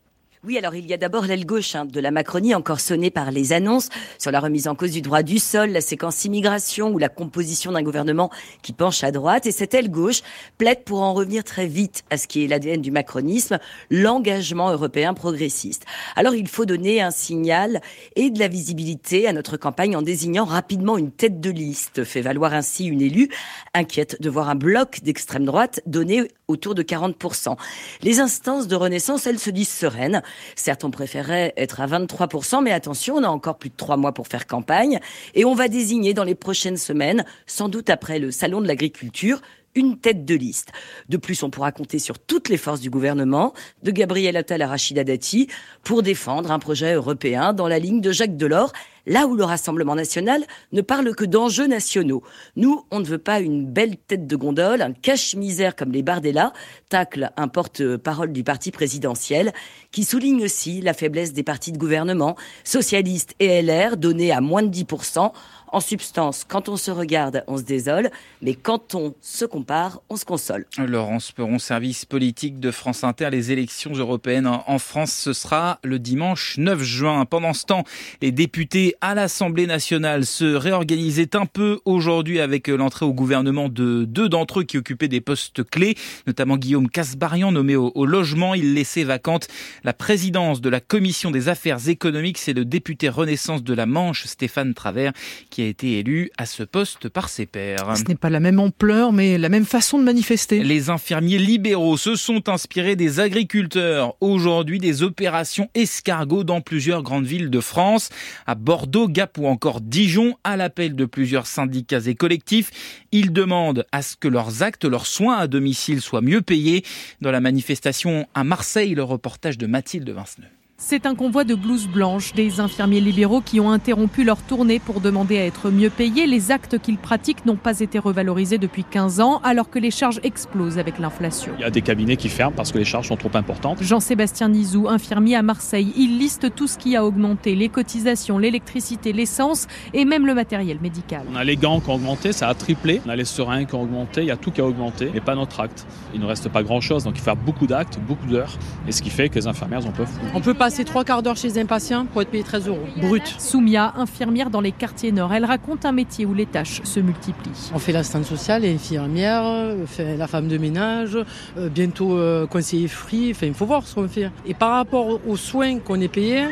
Oui, 0.45 0.57
alors 0.59 0.75
il 0.75 0.85
y 0.85 0.93
a 0.93 0.97
d'abord 0.97 1.25
l'aile 1.25 1.45
gauche 1.45 1.73
hein, 1.75 1.85
de 1.85 1.99
la 1.99 2.11
Macronie, 2.11 2.53
encore 2.53 2.79
sonnée 2.79 3.09
par 3.09 3.31
les 3.31 3.51
annonces 3.51 3.89
sur 4.19 4.29
la 4.29 4.39
remise 4.39 4.67
en 4.67 4.75
cause 4.75 4.91
du 4.91 5.01
droit 5.01 5.23
du 5.23 5.39
sol, 5.39 5.71
la 5.71 5.81
séquence 5.81 6.23
immigration 6.23 6.89
ou 6.89 6.99
la 6.99 7.09
composition 7.09 7.71
d'un 7.71 7.81
gouvernement 7.81 8.29
qui 8.61 8.71
penche 8.71 9.03
à 9.03 9.11
droite. 9.11 9.47
Et 9.47 9.51
cette 9.51 9.73
aile 9.73 9.89
gauche 9.89 10.21
plaide 10.59 10.83
pour 10.83 11.01
en 11.01 11.13
revenir 11.13 11.43
très 11.43 11.65
vite 11.65 12.03
à 12.11 12.17
ce 12.17 12.27
qui 12.27 12.43
est 12.43 12.47
l'ADN 12.47 12.81
du 12.81 12.91
macronisme, 12.91 13.57
l'engagement 13.89 14.69
européen 14.71 15.15
progressiste. 15.15 15.85
Alors 16.15 16.35
il 16.35 16.47
faut 16.47 16.65
donner 16.65 17.01
un 17.01 17.11
signal 17.11 17.81
et 18.15 18.29
de 18.29 18.37
la 18.37 18.47
visibilité 18.47 19.27
à 19.27 19.33
notre 19.33 19.57
campagne 19.57 19.95
en 19.95 20.03
désignant 20.03 20.45
rapidement 20.45 20.97
une 20.97 21.11
tête 21.11 21.39
de 21.39 21.49
liste, 21.49 22.03
fait 22.03 22.21
valoir 22.21 22.53
ainsi 22.53 22.85
une 22.85 23.01
élue 23.01 23.29
inquiète 23.73 24.21
de 24.21 24.29
voir 24.29 24.49
un 24.49 24.55
bloc 24.55 24.99
d'extrême 25.01 25.45
droite 25.45 25.81
donné 25.87 26.27
autour 26.47 26.75
de 26.75 26.83
40%. 26.83 27.57
Les 28.03 28.19
instances 28.19 28.67
de 28.67 28.75
Renaissance, 28.75 29.25
elles 29.25 29.39
se 29.39 29.49
disent 29.49 29.69
sereines. 29.69 30.21
Certes, 30.55 30.83
on 30.83 30.91
préférerait 30.91 31.53
être 31.57 31.81
à 31.81 31.87
23%, 31.87 32.63
mais 32.63 32.71
attention, 32.71 33.15
on 33.15 33.23
a 33.23 33.27
encore 33.27 33.57
plus 33.57 33.69
de 33.69 33.75
trois 33.75 33.97
mois 33.97 34.13
pour 34.13 34.27
faire 34.27 34.47
campagne. 34.47 34.99
Et 35.33 35.45
on 35.45 35.55
va 35.55 35.67
désigner 35.67 36.13
dans 36.13 36.23
les 36.23 36.35
prochaines 36.35 36.77
semaines, 36.77 37.25
sans 37.45 37.69
doute 37.69 37.89
après 37.89 38.19
le 38.19 38.31
Salon 38.31 38.61
de 38.61 38.67
l'agriculture, 38.67 39.41
une 39.75 39.97
tête 39.97 40.25
de 40.25 40.35
liste. 40.35 40.71
De 41.09 41.17
plus, 41.17 41.43
on 41.43 41.49
pourra 41.49 41.71
compter 41.71 41.99
sur 41.99 42.17
toutes 42.17 42.49
les 42.49 42.57
forces 42.57 42.79
du 42.79 42.89
gouvernement, 42.89 43.53
de 43.83 43.91
Gabriel 43.91 44.37
Attal 44.37 44.61
à 44.61 44.67
Rachida 44.67 45.03
Dati, 45.03 45.47
pour 45.83 46.01
défendre 46.01 46.51
un 46.51 46.59
projet 46.59 46.93
européen 46.93 47.53
dans 47.53 47.67
la 47.67 47.77
ligne 47.77 48.01
de 48.01 48.11
Jacques 48.11 48.37
Delors 48.37 48.71
là 49.05 49.27
où 49.27 49.35
le 49.35 49.43
Rassemblement 49.43 49.95
national 49.95 50.43
ne 50.71 50.81
parle 50.81 51.15
que 51.15 51.25
d'enjeux 51.25 51.67
nationaux. 51.67 52.23
Nous, 52.55 52.85
on 52.91 52.99
ne 52.99 53.05
veut 53.05 53.17
pas 53.17 53.39
une 53.39 53.65
belle 53.65 53.97
tête 53.97 54.27
de 54.27 54.35
gondole, 54.35 54.81
un 54.81 54.93
cache-misère 54.93 55.75
comme 55.75 55.91
les 55.91 56.03
Bardella, 56.03 56.53
tacle 56.89 57.31
un 57.37 57.47
porte-parole 57.47 58.31
du 58.31 58.43
parti 58.43 58.71
présidentiel, 58.71 59.53
qui 59.91 60.03
souligne 60.03 60.43
aussi 60.43 60.81
la 60.81 60.93
faiblesse 60.93 61.33
des 61.33 61.43
partis 61.43 61.71
de 61.71 61.77
gouvernement, 61.77 62.35
socialistes 62.63 63.35
et 63.39 63.61
LR, 63.61 63.97
donnés 63.97 64.31
à 64.31 64.41
moins 64.41 64.63
de 64.63 64.73
10%, 64.73 65.31
En 65.75 65.81
substance, 65.81 66.45
quand 66.47 66.69
on 66.69 66.77
se 66.77 66.89
regarde, 66.89 67.43
on 67.47 67.57
se 67.57 67.63
désole, 67.63 68.09
mais 68.41 68.53
quand 68.53 68.95
on 68.95 69.13
se 69.19 69.43
compare, 69.43 69.99
on 70.07 70.15
se 70.15 70.23
console. 70.23 70.65
Laurence 70.77 71.33
Peron, 71.33 71.59
service 71.59 72.05
politique 72.05 72.61
de 72.61 72.71
France 72.71 73.03
Inter, 73.03 73.27
les 73.29 73.51
élections 73.51 73.91
européennes 73.91 74.47
en 74.47 74.79
France, 74.79 75.11
ce 75.11 75.33
sera 75.33 75.79
le 75.83 75.99
dimanche 75.99 76.57
9 76.57 76.81
juin. 76.81 77.25
Pendant 77.25 77.51
ce 77.51 77.65
temps, 77.65 77.83
les 78.21 78.31
députés 78.31 78.95
à 79.01 79.15
l'Assemblée 79.15 79.67
nationale 79.67 80.25
se 80.25 80.45
réorganisaient 80.45 81.35
un 81.35 81.45
peu 81.45 81.81
aujourd'hui 81.83 82.39
avec 82.39 82.69
l'entrée 82.69 83.05
au 83.05 83.13
gouvernement 83.13 83.67
de 83.67 84.05
deux 84.05 84.29
d'entre 84.29 84.61
eux 84.61 84.63
qui 84.63 84.77
occupaient 84.77 85.09
des 85.09 85.19
postes 85.19 85.69
clés, 85.69 85.97
notamment 86.25 86.55
Guillaume 86.55 86.87
Casbarian, 86.87 87.51
nommé 87.51 87.75
au, 87.75 88.05
logement. 88.05 88.53
Il 88.53 88.75
laissait 88.75 89.03
vacante 89.03 89.49
la 89.83 89.91
présidence 89.91 90.61
de 90.61 90.69
la 90.69 90.79
commission 90.79 91.31
des 91.31 91.49
affaires 91.49 91.89
économiques. 91.89 92.37
C'est 92.37 92.53
le 92.53 92.63
député 92.63 93.09
Renaissance 93.09 93.61
de 93.61 93.73
la 93.73 93.85
Manche, 93.85 94.23
Stéphane 94.23 94.73
Travers, 94.73 95.11
qui 95.49 95.63
a 95.63 95.64
été 95.69 95.99
élu 95.99 96.31
à 96.37 96.45
ce 96.45 96.63
poste 96.63 97.09
par 97.09 97.29
ses 97.29 97.45
pairs. 97.45 97.95
Ce 97.97 98.03
n'est 98.03 98.15
pas 98.15 98.29
la 98.29 98.39
même 98.39 98.59
ampleur, 98.59 99.11
mais 99.11 99.37
la 99.37 99.49
même 99.49 99.65
façon 99.65 99.97
de 99.99 100.03
manifester. 100.03 100.63
Les 100.63 100.89
infirmiers 100.89 101.37
libéraux 101.37 101.97
se 101.97 102.15
sont 102.15 102.49
inspirés 102.49 102.95
des 102.95 103.19
agriculteurs. 103.19 104.15
Aujourd'hui, 104.21 104.79
des 104.79 105.03
opérations 105.03 105.69
escargots 105.75 106.43
dans 106.43 106.61
plusieurs 106.61 107.03
grandes 107.03 107.25
villes 107.25 107.49
de 107.49 107.59
France, 107.59 108.09
à 108.45 108.55
Bordeaux, 108.55 109.07
Gap 109.07 109.37
ou 109.37 109.47
encore 109.47 109.81
Dijon, 109.81 110.35
à 110.43 110.57
l'appel 110.57 110.95
de 110.95 111.05
plusieurs 111.05 111.47
syndicats 111.47 112.05
et 112.05 112.15
collectifs. 112.15 113.05
Ils 113.11 113.33
demandent 113.33 113.85
à 113.91 114.01
ce 114.01 114.15
que 114.15 114.27
leurs 114.27 114.63
actes, 114.63 114.85
leurs 114.85 115.07
soins 115.07 115.37
à 115.37 115.47
domicile 115.47 116.01
soient 116.01 116.21
mieux 116.21 116.41
payés. 116.41 116.83
Dans 117.21 117.31
la 117.31 117.41
manifestation 117.41 118.27
à 118.33 118.43
Marseille, 118.43 118.95
le 118.95 119.03
reportage 119.03 119.57
de 119.57 119.67
Mathilde 119.67 120.09
Vinceneux. 120.09 120.47
C'est 120.77 121.05
un 121.05 121.15
convoi 121.15 121.45
de 121.45 121.55
blouses 121.55 121.87
blanches 121.87 122.33
des 122.33 122.59
infirmiers 122.59 122.99
libéraux 122.99 123.39
qui 123.39 123.61
ont 123.61 123.71
interrompu 123.71 124.25
leur 124.25 124.41
tournée 124.41 124.79
pour 124.79 124.99
demander 124.99 125.37
à 125.37 125.45
être 125.45 125.69
mieux 125.69 125.89
payés. 125.89 126.27
Les 126.27 126.51
actes 126.51 126.79
qu'ils 126.79 126.97
pratiquent 126.97 127.45
n'ont 127.45 127.55
pas 127.55 127.79
été 127.79 127.97
revalorisés 127.97 128.57
depuis 128.57 128.83
15 128.83 129.21
ans 129.21 129.39
alors 129.45 129.69
que 129.69 129.79
les 129.79 129.89
charges 129.89 130.19
explosent 130.23 130.77
avec 130.77 130.99
l'inflation. 130.99 131.53
Il 131.57 131.61
y 131.61 131.63
a 131.63 131.69
des 131.69 131.81
cabinets 131.81 132.17
qui 132.17 132.27
ferment 132.27 132.53
parce 132.53 132.73
que 132.73 132.77
les 132.77 132.83
charges 132.83 133.07
sont 133.07 133.15
trop 133.15 133.31
importantes. 133.35 133.81
Jean-Sébastien 133.81 134.49
Nizou, 134.49 134.89
infirmier 134.89 135.37
à 135.37 135.43
Marseille, 135.43 135.93
il 135.95 136.19
liste 136.19 136.53
tout 136.53 136.67
ce 136.67 136.77
qui 136.77 136.97
a 136.97 137.05
augmenté, 137.05 137.55
les 137.55 137.69
cotisations, 137.69 138.37
l'électricité, 138.37 139.13
l'essence 139.13 139.67
et 139.93 140.03
même 140.03 140.25
le 140.25 140.33
matériel 140.33 140.79
médical. 140.81 141.21
On 141.31 141.37
a 141.37 141.45
les 141.45 141.55
gants 141.55 141.79
qui 141.79 141.89
ont 141.89 141.95
augmenté, 141.95 142.33
ça 142.33 142.49
a 142.49 142.53
triplé. 142.53 143.01
On 143.05 143.09
a 143.09 143.15
les 143.15 143.23
seringues 143.23 143.67
qui 143.67 143.75
ont 143.75 143.83
augmenté, 143.83 144.23
il 144.23 144.27
y 144.27 144.31
a 144.31 144.37
tout 144.37 144.51
qui 144.51 144.59
a 144.59 144.65
augmenté, 144.65 145.09
mais 145.13 145.21
pas 145.21 145.35
notre 145.35 145.61
acte. 145.61 145.87
Il 146.13 146.19
ne 146.19 146.25
reste 146.25 146.49
pas 146.49 146.63
grand-chose, 146.63 147.05
donc 147.05 147.13
il 147.15 147.19
faut 147.19 147.25
faire 147.25 147.37
beaucoup 147.37 147.65
d'actes, 147.65 147.97
beaucoup 148.05 148.27
d'heures, 148.27 148.57
et 148.89 148.91
ce 148.91 149.01
qui 149.01 149.09
fait 149.09 149.29
que 149.29 149.35
les 149.35 149.47
infirmières 149.47 149.87
en 149.87 149.91
peuvent. 149.91 150.09
On 150.33 150.41
peut 150.41 150.53
passer 150.65 150.83
trois 150.83 151.03
quarts 151.03 151.21
d'heure 151.21 151.37
chez 151.37 151.59
un 151.59 151.67
patient 151.67 152.07
pour 152.07 152.23
être 152.23 152.31
payé 152.31 152.43
13 152.43 152.69
euros, 152.69 152.87
brut. 152.97 153.35
Soumia, 153.37 153.93
infirmière 153.97 154.49
dans 154.49 154.61
les 154.61 154.71
quartiers 154.71 155.11
nord, 155.11 155.31
elle 155.31 155.45
raconte 155.45 155.85
un 155.85 155.91
métier 155.91 156.25
où 156.25 156.33
les 156.33 156.47
tâches 156.47 156.81
se 156.83 156.99
multiplient. 156.99 157.69
On 157.71 157.77
fait 157.77 157.91
l'assistante 157.91 158.25
sociale, 158.25 158.65
infirmière, 158.65 159.43
fait 159.85 160.17
la 160.17 160.25
femme 160.25 160.47
de 160.47 160.57
ménage, 160.57 161.19
euh, 161.59 161.69
bientôt 161.69 162.17
euh, 162.17 162.47
conseiller 162.47 162.87
fruits, 162.87 163.29
enfin 163.29 163.45
il 163.45 163.53
faut 163.53 163.67
voir 163.67 163.85
ce 163.85 163.93
qu'on 163.93 164.07
fait. 164.07 164.31
Et 164.47 164.55
par 164.55 164.71
rapport 164.71 165.19
aux 165.27 165.37
soins 165.37 165.77
qu'on 165.77 166.01
est 166.01 166.07
payé, 166.07 166.45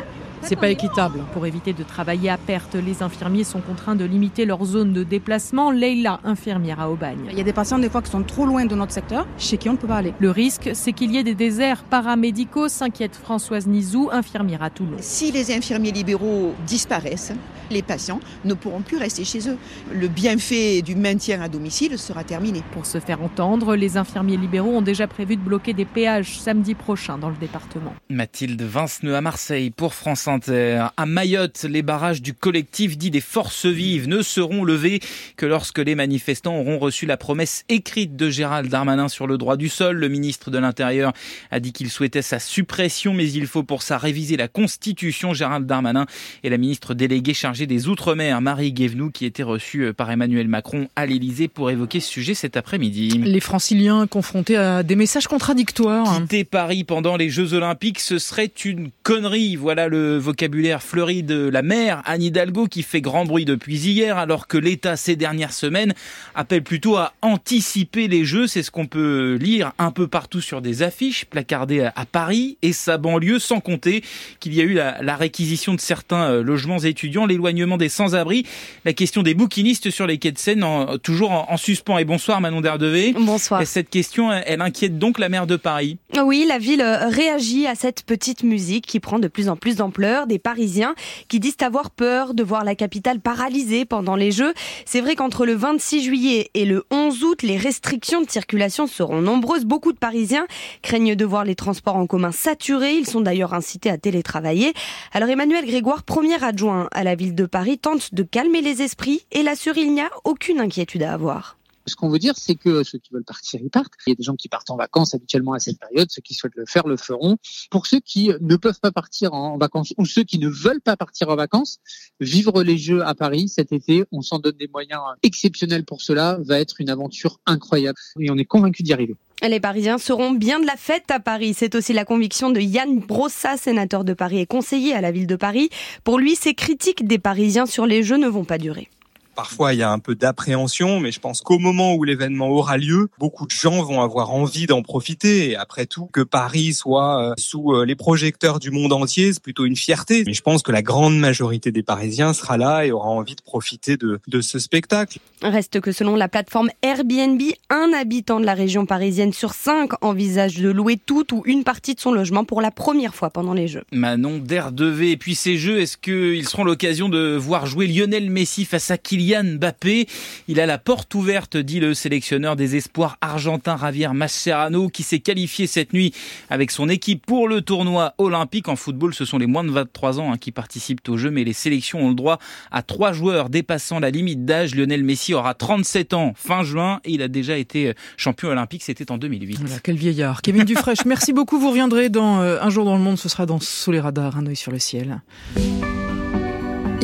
c'est 0.44 0.56
pas 0.56 0.68
équitable. 0.68 1.20
Pour 1.32 1.46
éviter 1.46 1.72
de 1.72 1.82
travailler 1.82 2.30
à 2.30 2.36
perte, 2.36 2.74
les 2.74 3.02
infirmiers 3.02 3.44
sont 3.44 3.60
contraints 3.60 3.96
de 3.96 4.04
limiter 4.04 4.44
leur 4.44 4.64
zone 4.64 4.92
de 4.92 5.02
déplacement. 5.02 5.70
Leila, 5.70 6.20
infirmière 6.24 6.80
à 6.80 6.90
Aubagne. 6.90 7.26
Il 7.30 7.38
y 7.38 7.40
a 7.40 7.44
des 7.44 7.52
patients 7.52 7.78
des 7.78 7.88
fois 7.88 8.02
qui 8.02 8.10
sont 8.10 8.22
trop 8.22 8.46
loin 8.46 8.64
de 8.66 8.74
notre 8.74 8.92
secteur, 8.92 9.26
chez 9.38 9.56
qui 9.56 9.68
on 9.68 9.72
ne 9.72 9.78
peut 9.78 9.88
pas 9.88 9.96
aller. 9.96 10.14
Le 10.18 10.30
risque, 10.30 10.70
c'est 10.74 10.92
qu'il 10.92 11.12
y 11.12 11.18
ait 11.18 11.22
des 11.22 11.34
déserts 11.34 11.84
paramédicaux, 11.84 12.68
s'inquiète 12.68 13.16
Françoise 13.16 13.66
Nizou, 13.66 14.10
infirmière 14.12 14.62
à 14.62 14.70
Toulon. 14.70 14.96
Si 15.00 15.32
les 15.32 15.54
infirmiers 15.54 15.92
libéraux 15.92 16.54
disparaissent, 16.66 17.32
les 17.70 17.82
patients 17.82 18.20
ne 18.44 18.54
pourront 18.54 18.82
plus 18.82 18.96
rester 18.96 19.24
chez 19.24 19.48
eux. 19.48 19.56
Le 19.92 20.08
bienfait 20.08 20.82
du 20.82 20.94
maintien 20.94 21.40
à 21.42 21.48
domicile 21.48 21.98
sera 21.98 22.24
terminé. 22.24 22.62
Pour 22.72 22.86
se 22.86 23.00
faire 23.00 23.22
entendre, 23.22 23.76
les 23.76 23.96
infirmiers 23.96 24.36
libéraux 24.36 24.76
ont 24.76 24.82
déjà 24.82 25.06
prévu 25.06 25.36
de 25.36 25.42
bloquer 25.42 25.72
des 25.72 25.84
péages 25.84 26.38
samedi 26.38 26.74
prochain 26.74 27.18
dans 27.18 27.28
le 27.28 27.36
département. 27.36 27.94
Mathilde 28.08 28.62
Vinceneux 28.62 29.14
à 29.14 29.20
Marseille 29.20 29.70
pour 29.70 29.94
France 29.94 30.28
Inter. 30.28 30.86
À 30.96 31.06
Mayotte, 31.06 31.64
les 31.68 31.82
barrages 31.82 32.22
du 32.22 32.34
collectif 32.34 32.98
dit 32.98 33.10
des 33.10 33.20
forces 33.20 33.66
vives 33.66 34.08
ne 34.08 34.22
seront 34.22 34.64
levés 34.64 35.00
que 35.36 35.46
lorsque 35.46 35.78
les 35.78 35.94
manifestants 35.94 36.56
auront 36.56 36.78
reçu 36.78 37.06
la 37.06 37.16
promesse 37.16 37.64
écrite 37.68 38.16
de 38.16 38.30
Gérald 38.30 38.68
Darmanin 38.70 39.08
sur 39.08 39.26
le 39.26 39.38
droit 39.38 39.56
du 39.56 39.68
sol. 39.68 39.96
Le 39.96 40.08
ministre 40.08 40.50
de 40.50 40.58
l'Intérieur 40.58 41.12
a 41.50 41.60
dit 41.60 41.72
qu'il 41.72 41.90
souhaitait 41.90 42.22
sa 42.22 42.38
suppression, 42.38 43.14
mais 43.14 43.30
il 43.30 43.46
faut 43.46 43.62
pour 43.62 43.82
ça 43.82 43.98
réviser 43.98 44.36
la 44.36 44.48
Constitution. 44.48 45.32
Gérald 45.34 45.66
Darmanin 45.66 46.06
et 46.42 46.50
la 46.50 46.58
ministre 46.58 46.94
déléguée 46.94 47.34
chargée 47.34 47.53
des 47.54 47.88
Outre-mer, 47.88 48.40
Marie 48.40 48.72
Guévenoux, 48.72 49.10
qui 49.10 49.24
était 49.24 49.44
reçue 49.44 49.92
par 49.94 50.10
Emmanuel 50.10 50.48
Macron 50.48 50.88
à 50.96 51.06
l'Élysée 51.06 51.46
pour 51.46 51.70
évoquer 51.70 52.00
ce 52.00 52.10
sujet 52.10 52.34
cet 52.34 52.56
après-midi. 52.56 53.20
Les 53.24 53.40
franciliens 53.40 54.06
confrontés 54.08 54.56
à 54.56 54.82
des 54.82 54.96
messages 54.96 55.28
contradictoires. 55.28 56.18
Quitter 56.18 56.44
Paris 56.44 56.82
pendant 56.82 57.16
les 57.16 57.30
Jeux 57.30 57.54
Olympiques, 57.54 58.00
ce 58.00 58.18
serait 58.18 58.50
une 58.64 58.90
connerie. 59.04 59.54
Voilà 59.54 59.86
le 59.88 60.18
vocabulaire 60.18 60.82
fleuri 60.82 61.22
de 61.22 61.48
la 61.48 61.62
maire 61.62 62.02
Anne 62.04 62.22
Hidalgo 62.22 62.66
qui 62.66 62.82
fait 62.82 63.00
grand 63.00 63.24
bruit 63.24 63.44
depuis 63.44 63.76
hier, 63.76 64.18
alors 64.18 64.48
que 64.48 64.58
l'État 64.58 64.96
ces 64.96 65.14
dernières 65.14 65.52
semaines 65.52 65.94
appelle 66.34 66.62
plutôt 66.62 66.96
à 66.96 67.12
anticiper 67.22 68.08
les 68.08 68.24
Jeux. 68.24 68.48
C'est 68.48 68.64
ce 68.64 68.72
qu'on 68.72 68.86
peut 68.86 69.38
lire 69.40 69.72
un 69.78 69.92
peu 69.92 70.08
partout 70.08 70.40
sur 70.40 70.60
des 70.60 70.82
affiches 70.82 71.24
placardées 71.24 71.88
à 71.94 72.04
Paris 72.04 72.58
et 72.62 72.72
sa 72.72 72.98
banlieue, 72.98 73.38
sans 73.38 73.60
compter 73.60 74.02
qu'il 74.40 74.54
y 74.54 74.60
a 74.60 74.64
eu 74.64 74.74
la, 74.74 75.00
la 75.02 75.16
réquisition 75.16 75.74
de 75.74 75.80
certains 75.80 76.40
logements 76.40 76.78
étudiants, 76.78 77.26
l'éloignement 77.44 77.76
des 77.76 77.88
sans-abri, 77.88 78.46
la 78.84 78.92
question 78.92 79.22
des 79.22 79.34
bouquinistes 79.34 79.90
sur 79.90 80.06
les 80.06 80.18
quais 80.18 80.32
de 80.32 80.38
Seine, 80.38 80.64
en, 80.64 80.98
toujours 80.98 81.30
en, 81.30 81.46
en, 81.50 81.56
suspens. 81.56 81.98
Et 81.98 82.04
bonsoir 82.04 82.40
Manon 82.40 82.60
Derdevé. 82.60 83.12
Bonsoir. 83.12 83.60
Et 83.60 83.66
cette 83.66 83.90
question, 83.90 84.32
elle 84.32 84.62
inquiète 84.62 84.98
donc 84.98 85.18
la 85.18 85.28
maire 85.28 85.46
de 85.46 85.56
Paris. 85.56 85.98
Oui, 86.24 86.44
la 86.48 86.58
ville 86.58 86.82
réagit 86.82 87.66
à 87.66 87.74
cette 87.74 88.04
petite 88.04 88.42
musique 88.42 88.86
qui 88.86 89.00
prend 89.00 89.18
de 89.18 89.28
plus 89.28 89.48
en 89.48 89.56
plus 89.56 89.76
d'ampleur. 89.76 90.26
Des 90.26 90.38
Parisiens 90.38 90.94
qui 91.28 91.40
disent 91.40 91.56
avoir 91.60 91.90
peur 91.90 92.34
de 92.34 92.42
voir 92.42 92.64
la 92.64 92.74
capitale 92.74 93.20
paralysée 93.20 93.84
pendant 93.84 94.16
les 94.16 94.32
Jeux. 94.32 94.54
C'est 94.86 95.00
vrai 95.00 95.14
qu'entre 95.14 95.46
le 95.46 95.54
26 95.54 96.02
juillet 96.02 96.50
et 96.54 96.64
le 96.64 96.84
11 96.90 97.24
août, 97.24 97.42
les 97.42 97.56
restrictions 97.56 98.22
de 98.22 98.30
circulation 98.30 98.86
seront 98.86 99.20
nombreuses. 99.20 99.64
Beaucoup 99.64 99.92
de 99.92 99.98
Parisiens 99.98 100.46
craignent 100.82 101.14
de 101.14 101.24
voir 101.24 101.44
les 101.44 101.54
transports 101.54 101.96
en 101.96 102.06
commun 102.06 102.32
saturés. 102.32 102.94
Ils 102.94 103.06
sont 103.06 103.20
d'ailleurs 103.20 103.54
incités 103.54 103.90
à 103.90 103.98
télétravailler. 103.98 104.72
Alors 105.12 105.28
Emmanuel 105.28 105.66
Grégoire, 105.66 106.02
premier 106.02 106.42
adjoint 106.42 106.88
à 106.92 107.04
la 107.04 107.14
ville 107.14 107.33
de 107.34 107.46
Paris, 107.46 107.78
tente 107.78 108.14
de 108.14 108.22
calmer 108.22 108.60
les 108.60 108.82
esprits 108.82 109.26
et 109.32 109.42
l'assure 109.42 109.76
il 109.76 109.92
n'y 109.92 110.00
a 110.00 110.10
aucune 110.24 110.60
inquiétude 110.60 111.02
à 111.02 111.12
avoir. 111.12 111.56
Ce 111.86 111.96
qu'on 111.96 112.08
veut 112.08 112.18
dire, 112.18 112.34
c'est 112.36 112.54
que 112.54 112.82
ceux 112.82 112.98
qui 112.98 113.12
veulent 113.12 113.24
partir, 113.24 113.60
ils 113.62 113.70
partent. 113.70 113.92
Il 114.06 114.10
y 114.10 114.12
a 114.12 114.16
des 114.16 114.22
gens 114.22 114.36
qui 114.36 114.48
partent 114.48 114.70
en 114.70 114.76
vacances 114.76 115.14
habituellement 115.14 115.52
à 115.52 115.58
cette 115.58 115.78
période. 115.78 116.08
Ceux 116.10 116.22
qui 116.22 116.34
souhaitent 116.34 116.56
le 116.56 116.64
faire, 116.66 116.86
le 116.86 116.96
feront. 116.96 117.36
Pour 117.70 117.86
ceux 117.86 118.00
qui 118.00 118.30
ne 118.40 118.56
peuvent 118.56 118.80
pas 118.80 118.92
partir 118.92 119.34
en 119.34 119.58
vacances 119.58 119.92
ou 119.98 120.06
ceux 120.06 120.24
qui 120.24 120.38
ne 120.38 120.48
veulent 120.48 120.80
pas 120.80 120.96
partir 120.96 121.28
en 121.28 121.36
vacances, 121.36 121.78
vivre 122.20 122.62
les 122.62 122.78
Jeux 122.78 123.04
à 123.04 123.14
Paris 123.14 123.48
cet 123.48 123.72
été, 123.72 124.04
on 124.12 124.22
s'en 124.22 124.38
donne 124.38 124.56
des 124.56 124.68
moyens 124.68 125.02
exceptionnels 125.22 125.84
pour 125.84 126.00
cela, 126.00 126.38
va 126.44 126.60
être 126.60 126.80
une 126.80 126.90
aventure 126.90 127.40
incroyable. 127.46 127.98
Et 128.18 128.30
on 128.30 128.38
est 128.38 128.44
convaincu 128.44 128.82
d'y 128.82 128.92
arriver. 128.92 129.16
Les 129.42 129.60
Parisiens 129.60 129.98
seront 129.98 130.30
bien 130.30 130.60
de 130.60 130.66
la 130.66 130.76
fête 130.76 131.10
à 131.10 131.20
Paris. 131.20 131.54
C'est 131.54 131.74
aussi 131.74 131.92
la 131.92 132.04
conviction 132.04 132.50
de 132.50 132.60
Yann 132.60 133.00
Brossa, 133.00 133.56
sénateur 133.56 134.04
de 134.04 134.14
Paris 134.14 134.40
et 134.40 134.46
conseiller 134.46 134.94
à 134.94 135.00
la 135.00 135.12
ville 135.12 135.26
de 135.26 135.36
Paris. 135.36 135.68
Pour 136.02 136.18
lui, 136.18 136.34
ces 136.34 136.54
critiques 136.54 137.06
des 137.06 137.18
Parisiens 137.18 137.66
sur 137.66 137.84
les 137.84 138.02
Jeux 138.02 138.16
ne 138.16 138.28
vont 138.28 138.44
pas 138.44 138.58
durer. 138.58 138.88
Parfois, 139.34 139.74
il 139.74 139.80
y 139.80 139.82
a 139.82 139.90
un 139.90 139.98
peu 139.98 140.14
d'appréhension, 140.14 141.00
mais 141.00 141.12
je 141.12 141.20
pense 141.20 141.40
qu'au 141.40 141.58
moment 141.58 141.94
où 141.94 142.04
l'événement 142.04 142.48
aura 142.48 142.76
lieu, 142.76 143.08
beaucoup 143.18 143.46
de 143.46 143.50
gens 143.50 143.82
vont 143.82 144.00
avoir 144.00 144.32
envie 144.32 144.66
d'en 144.66 144.82
profiter. 144.82 145.50
Et 145.50 145.56
après 145.56 145.86
tout, 145.86 146.06
que 146.12 146.20
Paris 146.20 146.72
soit 146.72 147.34
sous 147.38 147.82
les 147.82 147.96
projecteurs 147.96 148.58
du 148.58 148.70
monde 148.70 148.92
entier, 148.92 149.32
c'est 149.32 149.42
plutôt 149.42 149.64
une 149.64 149.76
fierté. 149.76 150.24
Mais 150.26 150.34
je 150.34 150.42
pense 150.42 150.62
que 150.62 150.72
la 150.72 150.82
grande 150.82 151.18
majorité 151.18 151.72
des 151.72 151.82
Parisiens 151.82 152.32
sera 152.32 152.56
là 152.56 152.86
et 152.86 152.92
aura 152.92 153.08
envie 153.08 153.34
de 153.34 153.42
profiter 153.42 153.96
de, 153.96 154.20
de 154.28 154.40
ce 154.40 154.58
spectacle. 154.58 155.18
Reste 155.42 155.80
que 155.80 155.92
selon 155.92 156.16
la 156.16 156.28
plateforme 156.28 156.70
Airbnb, 156.82 157.40
un 157.70 157.90
habitant 157.94 158.40
de 158.40 158.46
la 158.46 158.54
région 158.54 158.86
parisienne 158.86 159.32
sur 159.32 159.52
cinq 159.52 159.90
envisage 160.02 160.58
de 160.58 160.70
louer 160.70 160.96
toute 160.96 161.32
ou 161.32 161.42
une 161.44 161.64
partie 161.64 161.94
de 161.94 162.00
son 162.00 162.12
logement 162.12 162.44
pour 162.44 162.60
la 162.60 162.70
première 162.70 163.14
fois 163.14 163.30
pendant 163.30 163.54
les 163.54 163.68
Jeux. 163.68 163.84
Manon 163.92 164.38
d'Erdevée. 164.38 165.12
Et 165.12 165.16
puis 165.16 165.34
ces 165.34 165.56
Jeux, 165.56 165.80
est-ce 165.80 165.96
qu'ils 165.96 166.48
seront 166.48 166.64
l'occasion 166.64 167.08
de 167.08 167.36
voir 167.36 167.66
jouer 167.66 167.86
Lionel 167.86 168.30
Messi 168.30 168.64
face 168.64 168.90
à 168.90 168.98
Kylian 168.98 169.23
Kylian 169.24 169.44
Mbappé. 169.58 170.06
Il 170.48 170.60
a 170.60 170.66
la 170.66 170.78
porte 170.78 171.14
ouverte, 171.14 171.56
dit 171.56 171.80
le 171.80 171.94
sélectionneur 171.94 172.56
des 172.56 172.76
espoirs 172.76 173.16
argentin 173.20 173.76
Javier 173.78 174.08
Mascherano, 174.12 174.88
qui 174.88 175.02
s'est 175.02 175.20
qualifié 175.20 175.66
cette 175.66 175.92
nuit 175.92 176.12
avec 176.50 176.70
son 176.70 176.88
équipe 176.88 177.24
pour 177.24 177.48
le 177.48 177.62
tournoi 177.62 178.14
olympique. 178.18 178.68
En 178.68 178.76
football, 178.76 179.14
ce 179.14 179.24
sont 179.24 179.38
les 179.38 179.46
moins 179.46 179.64
de 179.64 179.70
23 179.70 180.20
ans 180.20 180.32
hein, 180.32 180.38
qui 180.38 180.52
participent 180.52 181.08
au 181.08 181.16
jeu, 181.16 181.30
mais 181.30 181.44
les 181.44 181.52
sélections 181.52 182.04
ont 182.04 182.08
le 182.08 182.14
droit 182.14 182.38
à 182.70 182.82
trois 182.82 183.12
joueurs 183.12 183.48
dépassant 183.48 183.98
la 183.98 184.10
limite 184.10 184.44
d'âge. 184.44 184.74
Lionel 184.74 185.04
Messi 185.04 185.34
aura 185.34 185.54
37 185.54 186.14
ans 186.14 186.32
fin 186.36 186.62
juin 186.62 187.00
et 187.04 187.12
il 187.12 187.22
a 187.22 187.28
déjà 187.28 187.56
été 187.56 187.94
champion 188.16 188.50
olympique, 188.50 188.82
c'était 188.82 189.10
en 189.10 189.18
2008. 189.18 189.58
Voilà, 189.60 189.76
quel 189.82 189.96
vieillard. 189.96 190.42
Kevin 190.42 190.64
Dufresne, 190.64 190.96
merci 191.06 191.32
beaucoup. 191.32 191.58
Vous 191.58 191.70
reviendrez 191.70 192.08
dans 192.08 192.40
euh, 192.40 192.58
Un 192.60 192.70
jour 192.70 192.84
dans 192.84 192.96
le 192.96 193.02
monde, 193.02 193.18
ce 193.18 193.28
sera 193.28 193.46
dans 193.46 193.60
Sous 193.60 193.92
les 193.92 194.00
radars, 194.00 194.36
un 194.36 194.46
œil 194.46 194.56
sur 194.56 194.72
le 194.72 194.78
ciel. 194.78 195.20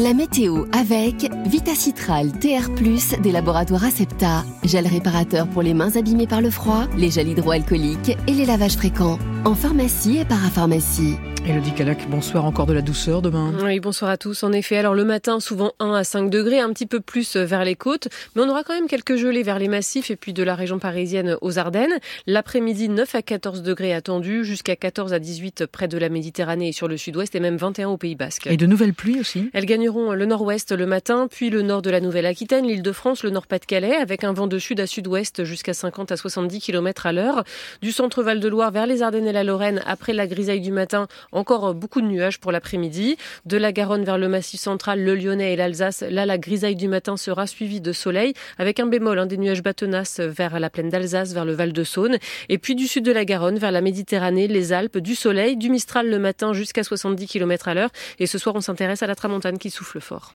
La 0.02 0.14
météo 0.14 0.64
avec 0.72 1.30
Vitacitral 1.44 2.32
TR+, 2.32 2.70
des 3.20 3.32
laboratoires 3.32 3.84
Acepta. 3.84 4.44
Gel 4.64 4.86
réparateur 4.86 5.46
pour 5.46 5.60
les 5.60 5.74
mains 5.74 5.94
abîmées 5.94 6.26
par 6.26 6.40
le 6.40 6.48
froid, 6.48 6.86
les 6.96 7.10
gels 7.10 7.28
hydroalcooliques 7.28 8.16
et 8.26 8.32
les 8.32 8.46
lavages 8.46 8.76
fréquents. 8.76 9.18
En 9.44 9.54
pharmacie 9.54 10.16
et 10.16 10.24
parapharmacie. 10.24 11.16
Elodie 11.46 11.72
Calac, 11.72 12.06
bonsoir, 12.08 12.44
encore 12.44 12.66
de 12.66 12.74
la 12.74 12.82
douceur 12.82 13.22
demain. 13.22 13.52
Oui, 13.64 13.80
bonsoir 13.80 14.10
à 14.10 14.18
tous. 14.18 14.44
En 14.44 14.52
effet, 14.52 14.76
alors 14.76 14.94
le 14.94 15.04
matin, 15.04 15.40
souvent 15.40 15.72
1 15.80 15.94
à 15.94 16.04
5 16.04 16.28
degrés, 16.28 16.60
un 16.60 16.70
petit 16.72 16.86
peu 16.86 17.00
plus 17.00 17.34
vers 17.34 17.64
les 17.64 17.76
côtes, 17.76 18.08
mais 18.36 18.42
on 18.42 18.48
aura 18.48 18.62
quand 18.62 18.74
même 18.74 18.86
quelques 18.86 19.16
gelées 19.16 19.42
vers 19.42 19.58
les 19.58 19.66
massifs 19.66 20.10
et 20.10 20.16
puis 20.16 20.34
de 20.34 20.42
la 20.42 20.54
région 20.54 20.78
parisienne 20.78 21.38
aux 21.40 21.58
Ardennes. 21.58 21.98
L'après-midi, 22.26 22.90
9 22.90 23.14
à 23.14 23.22
14 23.22 23.62
degrés 23.62 23.94
attendus, 23.94 24.44
jusqu'à 24.44 24.76
14 24.76 25.14
à 25.14 25.18
18 25.18 25.64
près 25.66 25.88
de 25.88 25.96
la 25.96 26.10
Méditerranée 26.10 26.68
et 26.68 26.72
sur 26.72 26.88
le 26.88 26.98
sud-ouest 26.98 27.34
et 27.34 27.40
même 27.40 27.56
21 27.56 27.88
au 27.88 27.96
Pays 27.96 28.16
Basque. 28.16 28.46
Et 28.46 28.58
de 28.58 28.66
nouvelles 28.66 28.94
pluies 28.94 29.18
aussi 29.18 29.50
Elles 29.54 29.66
gagneront 29.66 30.12
le 30.12 30.26
nord-ouest 30.26 30.72
le 30.72 30.86
matin, 30.86 31.26
puis 31.28 31.48
le 31.48 31.62
nord 31.62 31.80
de 31.80 31.90
la 31.90 32.00
Nouvelle-Aquitaine, 32.00 32.66
l'île 32.66 32.82
de 32.82 32.92
France, 32.92 33.24
le 33.24 33.30
nord-Pas-de-Calais, 33.30 33.96
avec 33.96 34.24
un 34.24 34.34
vent 34.34 34.46
de 34.46 34.58
sud 34.58 34.78
à 34.78 34.86
sud-ouest 34.86 35.44
jusqu'à 35.44 35.72
50 35.72 36.12
à 36.12 36.18
70 36.18 36.60
km 36.60 37.06
à 37.06 37.12
l'heure. 37.12 37.44
Du 37.80 37.92
centre 37.92 38.22
Val-de-Loire 38.22 38.70
vers 38.70 38.86
les 38.86 39.02
Ardennes 39.02 39.26
et 39.26 39.32
la 39.32 39.42
Lorraine, 39.42 39.82
après 39.86 40.12
la 40.12 40.26
grisaille 40.26 40.60
du 40.60 40.70
matin, 40.70 41.08
encore 41.32 41.74
beaucoup 41.74 42.00
de 42.00 42.06
nuages 42.06 42.38
pour 42.38 42.52
l'après-midi. 42.52 43.16
De 43.46 43.56
la 43.56 43.72
Garonne 43.72 44.04
vers 44.04 44.18
le 44.18 44.28
Massif 44.28 44.60
central, 44.60 45.02
le 45.02 45.14
Lyonnais 45.14 45.52
et 45.52 45.56
l'Alsace, 45.56 46.02
là 46.08 46.26
la 46.26 46.38
grisaille 46.38 46.76
du 46.76 46.88
matin 46.88 47.16
sera 47.16 47.46
suivie 47.46 47.80
de 47.80 47.92
soleil, 47.92 48.34
avec 48.58 48.80
un 48.80 48.86
bémol, 48.86 49.18
hein, 49.18 49.26
des 49.26 49.38
nuages 49.38 49.62
bâtonnaces 49.62 50.20
vers 50.20 50.58
la 50.58 50.70
plaine 50.70 50.88
d'Alsace, 50.88 51.32
vers 51.32 51.44
le 51.44 51.52
Val 51.52 51.72
de 51.72 51.84
Saône, 51.84 52.18
et 52.48 52.58
puis 52.58 52.74
du 52.74 52.86
sud 52.86 53.04
de 53.04 53.12
la 53.12 53.24
Garonne 53.24 53.58
vers 53.58 53.72
la 53.72 53.80
Méditerranée, 53.80 54.48
les 54.48 54.72
Alpes, 54.72 54.98
du 54.98 55.14
soleil, 55.14 55.56
du 55.56 55.70
Mistral 55.70 56.08
le 56.08 56.18
matin 56.18 56.52
jusqu'à 56.52 56.82
70 56.82 57.26
km 57.26 57.68
à 57.68 57.74
l'heure. 57.74 57.90
Et 58.18 58.26
ce 58.26 58.38
soir, 58.38 58.54
on 58.54 58.60
s'intéresse 58.60 59.02
à 59.02 59.06
la 59.06 59.14
tramontane 59.14 59.58
qui 59.58 59.70
souffle 59.70 60.00
fort. 60.00 60.28